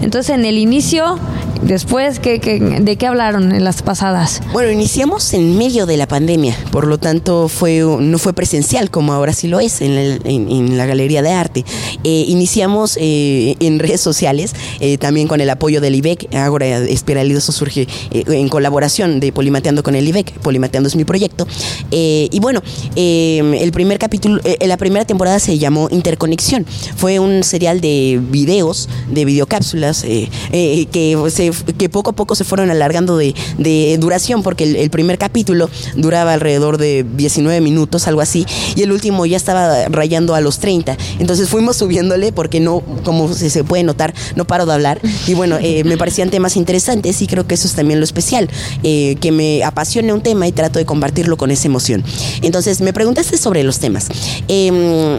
entonces 0.02 0.34
en 0.34 0.44
el 0.44 0.58
inicio 0.58 1.18
después, 1.62 2.18
¿qué, 2.18 2.38
de 2.38 2.96
qué 2.96 3.06
hablaron 3.06 3.52
en 3.52 3.64
las 3.64 3.82
pasadas? 3.82 4.40
Bueno, 4.52 4.70
iniciamos 4.70 5.32
en 5.32 5.56
medio 5.56 5.86
de 5.86 5.96
la 5.96 6.06
pandemia, 6.06 6.56
por 6.70 6.86
lo 6.86 6.98
tanto 6.98 7.48
fue 7.48 7.80
no 7.80 8.18
fue 8.18 8.32
presencial 8.32 8.90
como 8.90 9.12
ahora 9.12 9.32
sí 9.32 9.48
lo 9.48 9.60
es 9.60 9.80
en, 9.80 9.92
el, 9.92 10.76
la 10.76 10.86
Galería 10.86 11.22
de 11.22 11.30
Arte. 11.30 11.64
Eh, 12.04 12.24
iniciamos 12.28 12.98
eh, 13.00 13.56
en 13.60 13.78
redes 13.78 14.00
sociales, 14.00 14.54
eh, 14.80 14.98
también 14.98 15.28
con 15.28 15.40
el 15.40 15.50
apoyo 15.50 15.80
del 15.80 15.94
IBEC, 15.94 16.34
ahora 16.34 16.78
Espiralidoso 16.78 17.52
surge 17.52 17.86
en 18.10 18.48
colaboración 18.48 19.20
de 19.20 19.32
Polimateando 19.32 19.82
con 19.82 19.94
el 19.94 20.06
IBEC, 20.08 20.32
Polimateando 20.40 20.88
es 20.88 20.96
mi 20.96 21.04
proyecto. 21.04 21.46
Y 21.90 22.38
bueno, 22.40 22.62
el 22.96 23.72
primer 23.72 23.98
capítulo, 23.98 24.40
la 24.60 24.76
primera 24.76 25.04
temporada 25.04 25.38
se 25.38 25.58
llamó 25.58 25.88
Interconexión, 25.90 26.66
fue 26.96 27.18
un 27.18 27.44
serial 27.44 27.80
de 27.80 28.20
videos, 28.30 28.88
de 29.08 29.24
videocápsulas, 29.24 30.04
eh, 30.04 30.28
eh, 30.52 30.86
que, 30.86 31.18
se, 31.30 31.50
que 31.74 31.88
poco 31.88 32.10
a 32.10 32.12
poco 32.12 32.34
se 32.34 32.44
fueron 32.44 32.70
alargando 32.70 33.16
de, 33.16 33.34
de 33.58 33.96
duración, 33.98 34.42
porque 34.42 34.64
el, 34.64 34.76
el 34.76 34.90
primer 34.90 35.18
capítulo 35.18 35.70
duraba 35.96 36.32
alrededor 36.32 36.78
de 36.78 37.04
19 37.04 37.60
minutos, 37.60 38.06
algo 38.06 38.20
así, 38.20 38.46
y 38.76 38.82
el 38.82 38.92
último 38.92 39.26
ya 39.26 39.36
estaba 39.36 39.88
rayando 39.88 40.34
a 40.34 40.40
los 40.40 40.58
30. 40.58 40.96
Entonces 41.18 41.48
fuimos 41.48 41.76
subiéndole 41.76 42.32
porque 42.32 42.60
no, 42.60 42.82
como 43.04 43.32
se, 43.32 43.64
puede 43.64 43.82
notar, 43.82 44.14
no 44.36 44.46
paro 44.46 44.66
de 44.66 44.72
hablar. 44.72 45.00
Y 45.26 45.34
bueno, 45.34 45.58
eh, 45.60 45.84
me 45.84 45.96
parecían 45.96 46.30
temas 46.30 46.56
interesantes 46.56 47.20
y 47.22 47.26
creo 47.26 47.46
que 47.46 47.54
eso 47.54 47.66
es 47.66 47.74
también 47.74 48.00
lo 48.00 48.04
especial, 48.04 48.48
eh, 48.82 49.16
que 49.20 49.32
me 49.32 49.64
apasione 49.64 50.12
un 50.12 50.20
tema 50.20 50.46
y 50.46 50.52
trato 50.52 50.78
de 50.78 50.84
compartirlo 50.84 51.36
con 51.36 51.50
esa 51.50 51.66
emoción. 51.66 52.04
Entonces, 52.42 52.80
me 52.80 52.92
preguntaste 52.92 53.36
sobre 53.38 53.62
los 53.62 53.78
temas. 53.78 54.08
Eh, 54.48 54.70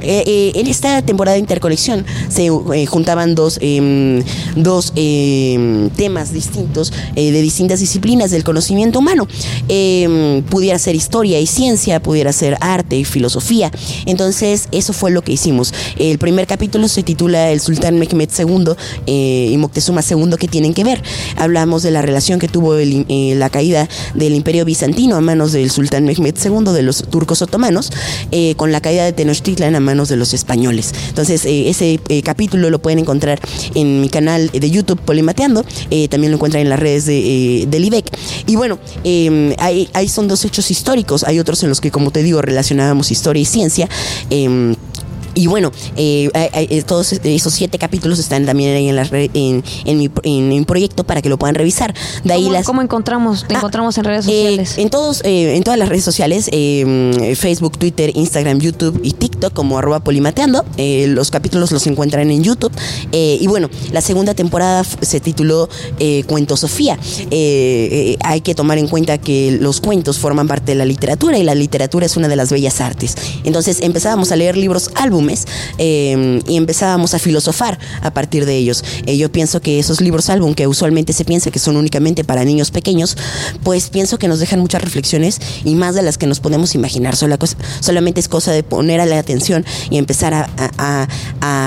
eh, 0.03 0.23
eh, 0.25 0.51
en 0.55 0.67
esta 0.67 1.01
temporada 1.01 1.35
de 1.35 1.39
interconexión 1.39 2.05
se 2.29 2.49
juntaban 2.87 3.35
dos, 3.35 3.59
eh, 3.81 4.23
dos 4.55 4.93
eh, 4.95 5.89
temas 5.95 6.33
distintos 6.33 6.93
eh, 7.15 7.31
de 7.31 7.41
distintas 7.41 7.79
disciplinas 7.79 8.31
del 8.31 8.43
conocimiento 8.43 8.99
humano. 8.99 9.27
Eh, 9.69 10.43
pudiera 10.49 10.77
ser 10.79 10.95
historia 10.95 11.39
y 11.39 11.47
ciencia, 11.47 12.01
pudiera 12.01 12.33
ser 12.33 12.57
arte 12.61 12.97
y 12.97 13.05
filosofía. 13.05 13.71
Entonces, 14.05 14.67
eso 14.71 14.93
fue 14.93 15.11
lo 15.11 15.21
que 15.21 15.33
hicimos. 15.33 15.73
El 15.97 16.17
primer 16.17 16.47
capítulo 16.47 16.87
se 16.87 17.03
titula 17.03 17.51
El 17.51 17.59
Sultán 17.59 17.97
Mehmed 17.99 18.29
II 18.37 18.73
eh, 19.07 19.49
y 19.51 19.57
Moctezuma 19.57 20.01
II, 20.07 20.35
que 20.39 20.47
tienen 20.47 20.73
que 20.73 20.83
ver? 20.83 21.01
Hablamos 21.37 21.83
de 21.83 21.91
la 21.91 22.01
relación 22.01 22.39
que 22.39 22.47
tuvo 22.47 22.75
el, 22.75 23.05
eh, 23.09 23.35
la 23.35 23.49
caída 23.49 23.87
del 24.13 24.35
Imperio 24.35 24.65
Bizantino 24.65 25.15
a 25.15 25.21
manos 25.21 25.51
del 25.51 25.71
Sultán 25.71 26.05
Mehmed 26.05 26.35
II, 26.43 26.73
de 26.73 26.81
los 26.83 27.03
turcos 27.09 27.41
otomanos, 27.41 27.91
con 28.57 28.71
la 28.71 28.81
caída 28.81 29.05
de 29.05 29.13
Tenochtitlan 29.13 29.75
a 29.75 29.79
manos 29.79 30.09
de 30.09 30.17
los 30.17 30.33
españoles. 30.33 30.93
Entonces, 31.09 31.45
ese 31.45 31.99
capítulo 32.23 32.69
lo 32.69 32.79
pueden 32.79 32.99
encontrar 32.99 33.39
en 33.75 34.01
mi 34.01 34.09
canal 34.09 34.49
de 34.51 34.69
YouTube 34.69 34.99
Polimateando, 34.99 35.65
eh, 35.89 36.07
también 36.07 36.31
lo 36.31 36.37
encuentran 36.37 36.61
en 36.61 36.69
las 36.69 36.79
redes 36.79 37.05
de, 37.05 37.61
eh, 37.61 37.65
del 37.67 37.85
IBEC. 37.85 38.05
Y 38.47 38.55
bueno, 38.55 38.79
eh, 39.03 39.55
ahí, 39.59 39.89
ahí 39.93 40.07
son 40.07 40.27
dos 40.27 40.45
hechos 40.45 40.71
históricos, 40.71 41.23
hay 41.23 41.39
otros 41.39 41.63
en 41.63 41.69
los 41.69 41.81
que, 41.81 41.91
como 41.91 42.11
te 42.11 42.23
digo, 42.23 42.41
relacionábamos 42.41 43.11
historia 43.11 43.41
y 43.41 43.45
ciencia. 43.45 43.89
Eh, 45.35 45.41
y 45.43 45.47
bueno, 45.47 45.71
eh, 45.97 46.29
eh, 46.33 46.83
todos 46.83 47.11
esos 47.13 47.53
siete 47.53 47.77
capítulos 47.77 48.19
están 48.19 48.45
también 48.45 48.75
ahí 48.75 48.89
en, 48.89 48.95
las 48.95 49.09
re- 49.09 49.29
en, 49.33 49.63
en, 49.85 49.97
mi, 49.97 50.09
en 50.23 50.49
mi 50.49 50.63
proyecto 50.65 51.03
para 51.03 51.21
que 51.21 51.29
lo 51.29 51.37
puedan 51.37 51.55
revisar. 51.55 51.93
De 52.23 52.33
ahí 52.33 52.43
¿Cómo, 52.43 52.53
las, 52.53 52.65
cómo 52.65 52.81
encontramos, 52.81 53.45
te 53.47 53.55
Ah, 53.55 53.57
encontramos 53.57 53.97
en 53.97 54.03
redes 54.05 54.25
eh, 54.27 54.29
sociales? 54.29 54.77
en 54.77 54.89
todos, 54.89 55.21
eh, 55.23 55.55
en 55.55 55.63
todas 55.63 55.77
las 55.79 55.89
redes 55.89 56.03
sociales, 56.03 56.49
eh, 56.51 57.35
Facebook, 57.37 57.77
Twitter, 57.77 58.11
Instagram, 58.15 58.59
YouTube 58.59 58.99
y 59.03 59.11
TikTok 59.13 59.53
como 59.53 59.77
arroba 59.77 59.99
polimateando. 60.01 60.63
Eh, 60.77 61.07
los 61.09 61.31
capítulos 61.31 61.71
los 61.71 61.85
encuentran 61.87 62.29
en 62.31 62.43
YouTube. 62.43 62.71
Eh, 63.11 63.37
y 63.39 63.47
bueno, 63.47 63.69
la 63.91 64.01
segunda 64.01 64.33
temporada 64.33 64.83
se 64.83 65.19
tituló 65.19 65.69
eh, 65.99 66.23
Cuento 66.27 66.57
Sofía. 66.57 66.97
Eh, 67.31 67.89
eh, 67.91 68.17
hay 68.23 68.41
que 68.41 68.55
tomar 68.55 68.77
en 68.77 68.87
cuenta 68.87 69.17
que 69.17 69.57
los 69.59 69.81
cuentos 69.81 70.19
forman 70.19 70.47
parte 70.47 70.71
de 70.71 70.75
la 70.75 70.85
literatura 70.85 71.37
y 71.37 71.43
la 71.43 71.55
literatura 71.55 72.05
es 72.05 72.17
una 72.17 72.27
de 72.27 72.35
las 72.35 72.51
bellas 72.51 72.81
artes. 72.81 73.15
Entonces 73.43 73.79
empezábamos 73.81 74.31
a 74.31 74.35
leer 74.35 74.57
libros 74.57 74.89
álbumes 75.23 75.45
eh, 75.77 76.41
y 76.47 76.57
empezábamos 76.57 77.13
a 77.13 77.19
filosofar 77.19 77.79
a 78.01 78.13
partir 78.13 78.45
de 78.45 78.57
ellos. 78.57 78.83
Eh, 79.05 79.17
yo 79.17 79.31
pienso 79.31 79.61
que 79.61 79.79
esos 79.79 80.01
libros 80.01 80.29
álbum 80.29 80.53
que 80.53 80.67
usualmente 80.67 81.13
se 81.13 81.25
piensa 81.25 81.51
que 81.51 81.59
son 81.59 81.77
únicamente 81.77 82.23
para 82.23 82.43
niños 82.43 82.71
pequeños, 82.71 83.17
pues 83.63 83.89
pienso 83.89 84.17
que 84.17 84.27
nos 84.27 84.39
dejan 84.39 84.59
muchas 84.59 84.81
reflexiones 84.81 85.39
y 85.63 85.75
más 85.75 85.95
de 85.95 86.01
las 86.01 86.17
que 86.17 86.27
nos 86.27 86.39
podemos 86.39 86.75
imaginar. 86.75 87.15
Solamente 87.15 88.19
es 88.19 88.27
cosa 88.27 88.51
de 88.51 88.63
poner 88.63 88.99
a 88.99 89.05
la 89.05 89.19
atención 89.19 89.65
y 89.89 89.97
empezar 89.97 90.33
a, 90.33 91.07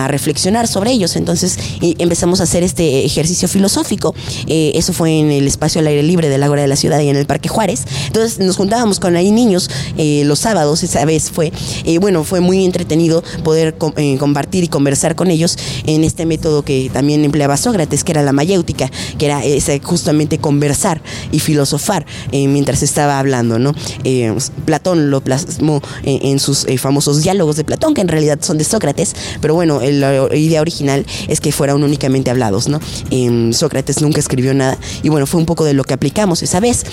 reflexionar 0.08 0.68
sobre 0.68 0.92
ellos. 0.92 1.16
Entonces 1.16 1.58
empezamos 1.80 2.40
a 2.40 2.44
hacer 2.44 2.62
este 2.62 3.04
ejercicio 3.04 3.48
filosófico. 3.48 4.14
Eh, 4.46 4.72
eso 4.74 4.92
fue 4.92 5.18
en 5.18 5.30
el 5.30 5.46
espacio 5.46 5.80
al 5.80 5.86
aire 5.86 6.02
libre 6.02 6.28
del 6.28 6.42
Ágora 6.42 6.62
de 6.62 6.68
la 6.68 6.76
Ciudad 6.76 7.00
y 7.00 7.08
en 7.08 7.16
el 7.16 7.26
Parque 7.26 7.48
Juárez. 7.48 7.84
Entonces 8.06 8.38
nos 8.38 8.56
juntábamos 8.56 9.00
con 9.00 9.16
ahí 9.16 9.30
niños 9.30 9.70
los 9.96 10.38
sábados, 10.38 10.82
esa 10.82 11.04
vez 11.04 11.30
fue, 11.30 11.52
bueno, 12.00 12.24
fue 12.24 12.40
muy 12.40 12.64
entretenido 12.64 13.22
poder 13.46 13.76
eh, 13.96 14.16
compartir 14.18 14.64
y 14.64 14.68
conversar 14.68 15.14
con 15.14 15.30
ellos 15.30 15.56
en 15.86 16.02
este 16.02 16.26
método 16.26 16.64
que 16.64 16.90
también 16.92 17.24
empleaba 17.24 17.56
Sócrates, 17.56 18.02
que 18.02 18.10
era 18.10 18.24
la 18.24 18.32
mayéutica, 18.32 18.90
que 19.18 19.26
era 19.26 19.40
justamente 19.84 20.38
conversar 20.38 21.00
y 21.30 21.38
filosofar 21.38 22.04
eh, 22.32 22.48
mientras 22.48 22.82
estaba 22.82 23.20
hablando, 23.20 23.60
¿no? 23.60 23.72
Eh, 24.02 24.34
Platón 24.64 25.12
lo 25.12 25.20
plasmó 25.20 25.80
en 26.02 26.40
sus 26.40 26.66
famosos 26.78 27.22
diálogos 27.22 27.54
de 27.54 27.62
Platón, 27.62 27.94
que 27.94 28.00
en 28.00 28.08
realidad 28.08 28.40
son 28.42 28.58
de 28.58 28.64
Sócrates, 28.64 29.14
pero 29.40 29.54
bueno, 29.54 29.80
la 29.80 30.28
idea 30.34 30.60
original 30.60 31.06
es 31.28 31.40
que 31.40 31.52
fueran 31.52 31.84
únicamente 31.84 32.32
hablados, 32.32 32.68
¿no? 32.68 32.80
Em, 33.10 33.52
Sócrates 33.52 34.02
nunca 34.02 34.18
escribió 34.18 34.54
nada 34.54 34.76
y 35.04 35.08
bueno, 35.08 35.26
fue 35.26 35.38
un 35.38 35.46
poco 35.46 35.64
de 35.64 35.72
lo 35.72 35.84
que 35.84 35.94
aplicamos 35.94 36.42
esa 36.42 36.58
vez. 36.58 36.84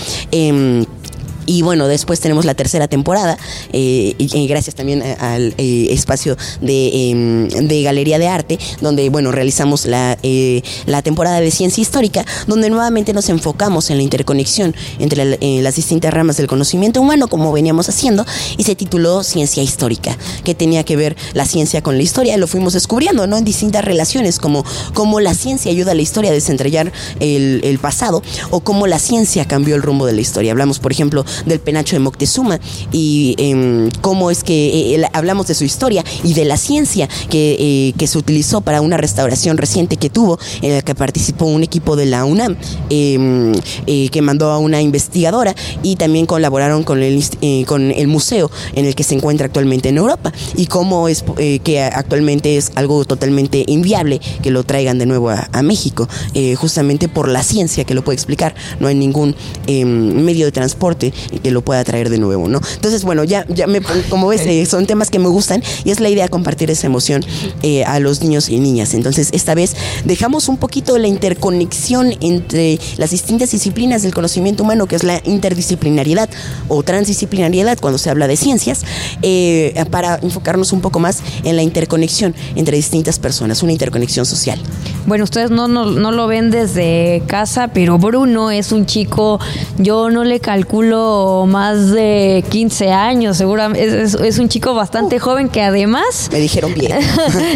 Y 1.45 1.61
bueno, 1.61 1.87
después 1.87 2.19
tenemos 2.19 2.45
la 2.45 2.53
tercera 2.53 2.87
temporada, 2.87 3.37
eh, 3.71 4.15
y, 4.17 4.47
gracias 4.47 4.75
también 4.75 5.01
al 5.19 5.53
eh, 5.57 5.87
espacio 5.91 6.37
de, 6.61 7.09
em, 7.09 7.47
de 7.47 7.83
Galería 7.83 8.19
de 8.19 8.27
Arte, 8.27 8.59
donde 8.81 9.09
bueno, 9.09 9.31
realizamos 9.31 9.85
la, 9.85 10.17
eh, 10.23 10.61
la 10.85 11.01
temporada 11.01 11.39
de 11.39 11.51
Ciencia 11.51 11.81
Histórica, 11.81 12.25
donde 12.47 12.69
nuevamente 12.69 13.13
nos 13.13 13.29
enfocamos 13.29 13.89
en 13.89 13.97
la 13.97 14.03
interconexión 14.03 14.75
entre 14.99 15.37
eh, 15.41 15.61
las 15.61 15.75
distintas 15.75 16.13
ramas 16.13 16.37
del 16.37 16.47
conocimiento 16.47 17.01
humano, 17.01 17.27
como 17.27 17.51
veníamos 17.51 17.89
haciendo, 17.89 18.25
y 18.57 18.63
se 18.63 18.75
tituló 18.75 19.23
Ciencia 19.23 19.63
Histórica, 19.63 20.17
que 20.43 20.55
tenía 20.55 20.83
que 20.83 20.95
ver 20.95 21.15
la 21.33 21.45
ciencia 21.45 21.81
con 21.81 21.97
la 21.97 22.03
historia, 22.03 22.35
y 22.35 22.37
lo 22.37 22.47
fuimos 22.47 22.73
descubriendo, 22.73 23.27
¿no? 23.27 23.37
En 23.37 23.45
distintas 23.45 23.83
relaciones, 23.85 24.39
como 24.39 24.65
cómo 24.93 25.19
la 25.19 25.33
ciencia 25.33 25.71
ayuda 25.71 25.91
a 25.91 25.95
la 25.95 26.01
historia 26.01 26.31
a 26.31 26.33
desentrañar 26.33 26.91
el, 27.19 27.61
el 27.63 27.79
pasado, 27.79 28.21
o 28.49 28.61
cómo 28.61 28.87
la 28.87 28.99
ciencia 28.99 29.45
cambió 29.45 29.75
el 29.75 29.81
rumbo 29.81 30.05
de 30.05 30.13
la 30.13 30.21
historia. 30.21 30.51
Hablamos, 30.51 30.79
por 30.79 30.91
ejemplo, 30.91 31.25
del 31.45 31.59
penacho 31.59 31.95
de 31.95 31.99
Moctezuma 31.99 32.59
y 32.91 33.35
em, 33.37 33.89
cómo 34.01 34.31
es 34.31 34.43
que 34.43 34.95
eh, 34.95 35.03
hablamos 35.13 35.47
de 35.47 35.55
su 35.55 35.63
historia 35.63 36.03
y 36.23 36.33
de 36.33 36.45
la 36.45 36.57
ciencia 36.57 37.07
que, 37.29 37.57
eh, 37.59 37.93
que 37.97 38.07
se 38.07 38.17
utilizó 38.17 38.61
para 38.61 38.81
una 38.81 38.97
restauración 38.97 39.57
reciente 39.57 39.97
que 39.97 40.09
tuvo, 40.09 40.39
en 40.61 40.73
la 40.75 40.81
que 40.81 40.95
participó 40.95 41.45
un 41.45 41.63
equipo 41.63 41.95
de 41.95 42.05
la 42.05 42.25
UNAM 42.25 42.55
em, 42.89 43.53
eh, 43.87 44.09
que 44.09 44.21
mandó 44.21 44.51
a 44.51 44.57
una 44.57 44.81
investigadora 44.81 45.55
y 45.81 45.95
también 45.95 46.25
colaboraron 46.25 46.83
con 46.83 47.01
el, 47.01 47.23
eh, 47.41 47.65
con 47.65 47.91
el 47.91 48.07
museo 48.07 48.49
en 48.73 48.85
el 48.85 48.95
que 48.95 49.03
se 49.03 49.15
encuentra 49.15 49.47
actualmente 49.47 49.89
en 49.89 49.97
Europa 49.97 50.31
y 50.55 50.67
cómo 50.67 51.07
es 51.07 51.23
eh, 51.37 51.59
que 51.59 51.81
actualmente 51.81 52.57
es 52.57 52.71
algo 52.75 53.05
totalmente 53.05 53.63
inviable 53.67 54.19
que 54.41 54.51
lo 54.51 54.63
traigan 54.63 54.97
de 54.97 55.05
nuevo 55.05 55.29
a, 55.29 55.49
a 55.51 55.61
México, 55.61 56.07
eh, 56.33 56.55
justamente 56.55 57.07
por 57.07 57.27
la 57.27 57.43
ciencia 57.43 57.83
que 57.85 57.93
lo 57.93 58.03
puede 58.03 58.15
explicar. 58.15 58.55
No 58.79 58.87
hay 58.87 58.95
ningún 58.95 59.35
em, 59.67 60.23
medio 60.23 60.45
de 60.45 60.51
transporte 60.51 61.13
que 61.41 61.51
lo 61.51 61.61
pueda 61.61 61.83
traer 61.83 62.09
de 62.09 62.17
nuevo, 62.17 62.47
¿no? 62.47 62.61
Entonces, 62.75 63.03
bueno, 63.03 63.23
ya, 63.23 63.45
ya 63.49 63.67
me, 63.67 63.81
como 64.09 64.27
ves, 64.27 64.41
eh, 64.41 64.65
son 64.65 64.85
temas 64.85 65.09
que 65.09 65.19
me 65.19 65.27
gustan 65.27 65.63
y 65.83 65.91
es 65.91 65.99
la 65.99 66.09
idea 66.09 66.27
compartir 66.27 66.71
esa 66.71 66.87
emoción 66.87 67.23
eh, 67.61 67.83
a 67.85 67.99
los 67.99 68.21
niños 68.21 68.49
y 68.49 68.59
niñas. 68.59 68.93
Entonces, 68.93 69.29
esta 69.33 69.55
vez 69.55 69.75
dejamos 70.05 70.49
un 70.49 70.57
poquito 70.57 70.97
la 70.97 71.07
interconexión 71.07 72.13
entre 72.21 72.79
las 72.97 73.11
distintas 73.11 73.51
disciplinas 73.51 74.03
del 74.03 74.13
conocimiento 74.13 74.63
humano, 74.63 74.87
que 74.87 74.95
es 74.95 75.03
la 75.03 75.21
interdisciplinariedad 75.23 76.29
o 76.67 76.83
transdisciplinariedad 76.83 77.77
cuando 77.79 77.97
se 77.97 78.09
habla 78.09 78.27
de 78.27 78.37
ciencias, 78.37 78.81
eh, 79.21 79.85
para 79.91 80.19
enfocarnos 80.21 80.73
un 80.73 80.81
poco 80.81 80.99
más 80.99 81.19
en 81.43 81.55
la 81.55 81.63
interconexión 81.63 82.35
entre 82.55 82.77
distintas 82.77 83.19
personas, 83.19 83.63
una 83.63 83.71
interconexión 83.71 84.25
social. 84.25 84.59
Bueno, 85.05 85.23
ustedes 85.25 85.51
no, 85.51 85.67
no, 85.67 85.85
no 85.85 86.11
lo 86.11 86.27
ven 86.27 86.49
desde 86.51 87.21
casa, 87.27 87.67
pero 87.69 87.97
Bruno 87.97 88.51
es 88.51 88.71
un 88.71 88.85
chico, 88.85 89.39
yo 89.77 90.09
no 90.09 90.23
le 90.23 90.39
calculo 90.39 91.45
más 91.47 91.91
de 91.91 92.43
15 92.49 92.91
años, 92.91 93.37
seguramente. 93.37 93.85
Es, 93.85 94.13
es- 94.15 94.21
es 94.21 94.39
un 94.39 94.49
chico 94.49 94.73
bastante 94.73 95.19
joven 95.19 95.49
que 95.49 95.61
además... 95.61 96.29
Me 96.31 96.39
dijeron 96.39 96.73
bien. 96.73 96.97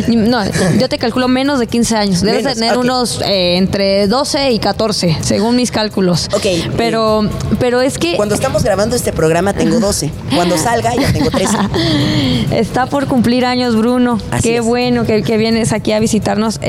no, 0.29 0.39
yo 0.79 0.89
te 0.89 0.97
calculo 0.97 1.27
menos 1.27 1.60
de 1.60 1.67
15 1.67 1.95
años. 1.95 2.21
Debes 2.21 2.43
Menos, 2.43 2.53
tener 2.60 2.77
unos 2.77 3.21
eh, 3.21 3.57
entre 3.57 4.07
12 4.07 4.51
y 4.51 4.60
14, 4.60 5.17
según 5.21 5.55
mis 5.55 5.71
cálculos. 5.71 6.27
Ok. 6.36 6.45
Pero, 6.77 7.27
pero 7.60 7.81
es 7.81 7.97
que 7.97 8.15
Cuando 8.15 8.36
estamos 8.36 8.63
grabando 8.63 8.95
este 8.95 9.13
programa 9.13 9.53
tengo 9.53 9.79
12. 9.79 10.12
Cuando 10.36 10.57
salga 10.57 10.93
ya 10.95 11.12
tengo 11.13 11.29
13. 11.31 11.57
está 12.51 12.86
por 12.88 13.07
cumplir 13.07 13.45
años 13.45 13.75
Bruno. 13.75 14.19
Así 14.31 14.49
Qué 14.49 14.57
es. 14.57 14.65
bueno 14.65 15.05
que, 15.05 15.23
que 15.23 15.38
vienes 15.38 15.71
aquí 15.73 15.91
a 15.93 15.99
visitarnos. 15.99 16.60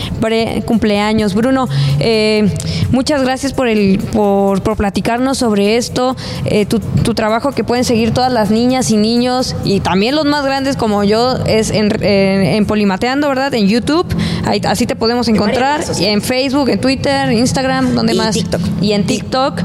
Eh, 0.00 0.20
pre-cumpleaños. 0.20 1.34
Bruno, 1.34 1.68
eh, 1.98 2.52
muchas 2.90 3.22
gracias 3.22 3.52
por, 3.52 3.68
el, 3.68 3.98
por, 4.12 4.62
por 4.62 4.76
platicarnos 4.76 5.38
sobre 5.38 5.76
esto, 5.76 6.16
eh, 6.44 6.66
tu, 6.66 6.78
tu, 6.78 7.14
trabajo 7.14 7.52
que 7.52 7.64
pueden 7.64 7.84
seguir 7.84 8.12
todas 8.12 8.32
las 8.32 8.50
niñas 8.50 8.90
y 8.90 8.96
niños 8.96 9.56
y 9.64 9.80
también 9.80 10.14
los 10.14 10.24
más 10.24 10.44
grandes 10.44 10.76
como 10.76 11.04
yo 11.04 11.36
es 11.46 11.70
en, 11.70 11.90
en, 12.02 12.66
Polimateando, 12.66 13.28
¿verdad? 13.28 13.52
En 13.54 13.66
YouTube, 13.66 14.06
ahí, 14.44 14.60
así 14.64 14.86
te 14.86 14.94
podemos 14.94 15.28
encontrar, 15.28 15.82
en 15.98 16.22
Facebook, 16.22 16.68
en 16.68 16.80
Twitter, 16.80 17.32
Instagram, 17.32 17.94
donde 17.94 18.14
más? 18.14 18.34
TikTok. 18.34 18.60
Y 18.80 18.92
en 18.92 19.06
TikTok. 19.06 19.60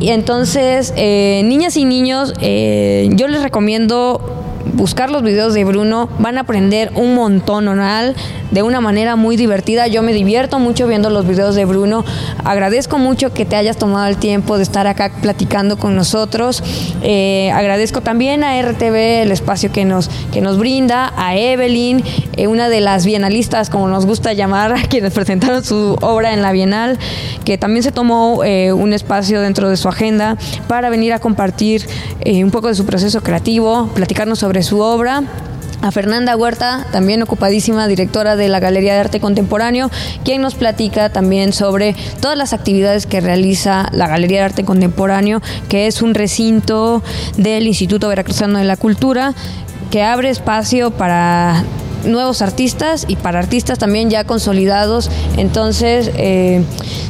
Y 0.00 0.10
entonces, 0.10 0.92
eh, 0.96 1.42
niñas 1.44 1.76
y 1.76 1.84
niños, 1.84 2.32
eh, 2.40 3.08
yo 3.12 3.26
les 3.26 3.42
recomiendo 3.42 4.37
buscar 4.74 5.10
los 5.10 5.22
videos 5.22 5.54
de 5.54 5.64
Bruno, 5.64 6.08
van 6.18 6.38
a 6.38 6.42
aprender 6.42 6.90
un 6.94 7.14
montón 7.14 7.68
oral 7.68 8.14
de 8.50 8.62
una 8.62 8.80
manera 8.80 9.16
muy 9.16 9.36
divertida. 9.36 9.86
Yo 9.86 10.02
me 10.02 10.12
divierto 10.12 10.58
mucho 10.58 10.86
viendo 10.86 11.10
los 11.10 11.26
videos 11.26 11.54
de 11.54 11.64
Bruno. 11.64 12.04
Agradezco 12.44 12.98
mucho 12.98 13.32
que 13.32 13.44
te 13.44 13.56
hayas 13.56 13.76
tomado 13.76 14.06
el 14.06 14.16
tiempo 14.16 14.56
de 14.56 14.62
estar 14.62 14.86
acá 14.86 15.12
platicando 15.20 15.78
con 15.78 15.94
nosotros. 15.94 16.62
Eh, 17.02 17.50
agradezco 17.52 18.00
también 18.00 18.44
a 18.44 18.60
RTV 18.60 19.22
el 19.22 19.32
espacio 19.32 19.70
que 19.72 19.84
nos, 19.84 20.10
que 20.32 20.40
nos 20.40 20.58
brinda, 20.58 21.12
a 21.16 21.36
Evelyn, 21.36 22.02
eh, 22.36 22.46
una 22.46 22.68
de 22.68 22.80
las 22.80 23.04
bienalistas, 23.04 23.70
como 23.70 23.88
nos 23.88 24.06
gusta 24.06 24.32
llamar, 24.32 24.74
quienes 24.88 25.12
presentaron 25.12 25.64
su 25.64 25.96
obra 26.00 26.32
en 26.32 26.42
la 26.42 26.52
Bienal, 26.52 26.98
que 27.44 27.58
también 27.58 27.82
se 27.82 27.92
tomó 27.92 28.42
eh, 28.44 28.72
un 28.72 28.92
espacio 28.92 29.40
dentro 29.40 29.68
de 29.68 29.76
su 29.76 29.88
agenda 29.88 30.36
para 30.66 30.90
venir 30.90 31.12
a 31.12 31.18
compartir 31.18 31.86
un 32.28 32.50
poco 32.50 32.68
de 32.68 32.74
su 32.74 32.84
proceso 32.84 33.22
creativo, 33.22 33.88
platicarnos 33.94 34.38
sobre 34.38 34.57
su 34.62 34.80
obra. 34.80 35.22
A 35.80 35.92
Fernanda 35.92 36.36
Huerta, 36.36 36.86
también 36.90 37.22
ocupadísima 37.22 37.86
directora 37.86 38.34
de 38.34 38.48
la 38.48 38.58
Galería 38.58 38.94
de 38.94 39.00
Arte 39.00 39.20
Contemporáneo, 39.20 39.90
quien 40.24 40.42
nos 40.42 40.56
platica 40.56 41.10
también 41.10 41.52
sobre 41.52 41.94
todas 42.20 42.36
las 42.36 42.52
actividades 42.52 43.06
que 43.06 43.20
realiza 43.20 43.88
la 43.92 44.08
Galería 44.08 44.40
de 44.40 44.44
Arte 44.46 44.64
Contemporáneo, 44.64 45.40
que 45.68 45.86
es 45.86 46.02
un 46.02 46.14
recinto 46.14 47.04
del 47.36 47.68
Instituto 47.68 48.08
Veracruzano 48.08 48.58
de 48.58 48.64
la 48.64 48.76
Cultura, 48.76 49.34
que 49.92 50.02
abre 50.02 50.30
espacio 50.30 50.90
para 50.90 51.62
nuevos 52.04 52.42
artistas 52.42 53.04
y 53.08 53.16
para 53.16 53.38
artistas 53.38 53.78
también 53.78 54.10
ya 54.10 54.24
consolidados. 54.24 55.10
Entonces, 55.36 56.10
eh, 56.16 56.62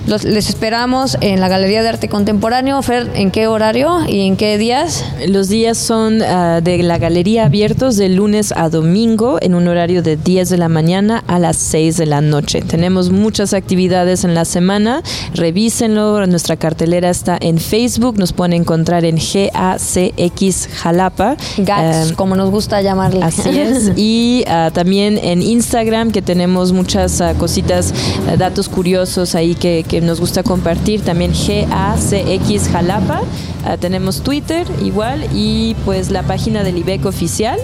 los, 0.07 0.24
les 0.24 0.48
esperamos 0.48 1.18
en 1.20 1.40
la 1.40 1.48
Galería 1.48 1.83
de 1.83 1.90
Arte 1.90 2.09
Contemporáneo. 2.09 2.81
Fer, 2.83 3.11
¿en 3.14 3.31
qué 3.31 3.46
horario 3.46 4.01
y 4.09 4.27
en 4.27 4.37
qué 4.37 4.57
días? 4.57 5.05
Los 5.27 5.48
días 5.48 5.77
son 5.77 6.22
uh, 6.22 6.61
de 6.62 6.83
la 6.83 6.98
galería 6.98 7.44
abiertos 7.44 7.96
de 7.96 8.09
lunes 8.09 8.53
a 8.57 8.70
domingo 8.70 9.38
en 9.42 9.55
un 9.55 9.68
horario 9.68 10.03
de 10.03 10.16
10 10.16 10.48
de 10.48 10.57
la 10.57 10.68
mañana 10.68 11.24
a 11.27 11.38
las 11.38 11.57
6 11.57 11.96
de 11.96 12.07
la 12.07 12.20
noche. 12.20 12.62
Tenemos 12.62 13.11
muchas 13.11 13.53
actividades 13.53 14.24
en 14.24 14.35
la 14.35 14.44
semana. 14.44 15.03
Revísenlo. 15.35 16.27
Nuestra 16.27 16.57
cartelera 16.57 17.11
está 17.11 17.37
en 17.40 17.59
Facebook. 17.59 18.18
Nos 18.18 18.33
pueden 18.33 18.55
encontrar 18.55 19.05
en 19.05 19.16
GACX 19.16 20.68
Jalapa. 20.74 21.37
GACX, 21.59 22.12
uh, 22.12 22.14
como 22.14 22.35
nos 22.35 22.51
gusta 22.51 22.81
llamarle. 22.81 23.22
Así 23.22 23.59
es. 23.59 23.92
y 23.96 24.44
uh, 24.46 24.70
también 24.79 25.19
en 25.19 25.43
Instagram, 25.43 26.12
que 26.12 26.23
tenemos 26.23 26.71
muchas 26.71 27.21
uh, 27.21 27.37
cositas, 27.37 27.93
uh, 28.33 28.37
datos 28.37 28.69
curiosos 28.69 29.35
ahí 29.35 29.57
que, 29.57 30.01
nos 30.01 30.21
gusta 30.21 30.45
compartir. 30.45 31.01
También 31.01 31.33
GACX 31.33 32.69
Jalapa. 32.69 33.23
Uh, 33.23 33.77
tenemos 33.77 34.23
Twitter 34.23 34.64
igual 34.81 35.27
y 35.35 35.75
pues 35.85 36.12
la 36.12 36.23
página 36.23 36.62
del 36.62 36.79
IBEC 36.79 37.07
oficial. 37.07 37.59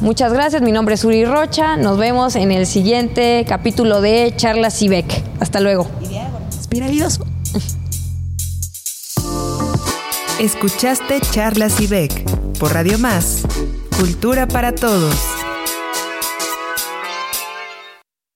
Muchas 0.00 0.32
gracias, 0.32 0.62
mi 0.62 0.72
nombre 0.72 0.96
es 0.96 1.04
Uri 1.04 1.24
Rocha, 1.24 1.76
nos 1.76 1.96
vemos 1.98 2.34
en 2.36 2.52
el 2.52 2.66
siguiente 2.66 3.46
capítulo 3.48 4.02
de 4.02 4.34
Charlas 4.36 4.82
IBEC. 4.82 5.24
Hasta 5.40 5.60
luego. 5.60 5.88
Escuchaste 10.38 11.20
Charlas 11.30 11.80
IBEC 11.80 12.28
por 12.58 12.74
Radio 12.74 12.98
Más, 12.98 13.44
Cultura 13.98 14.46
para 14.46 14.74
Todos. 14.74 15.33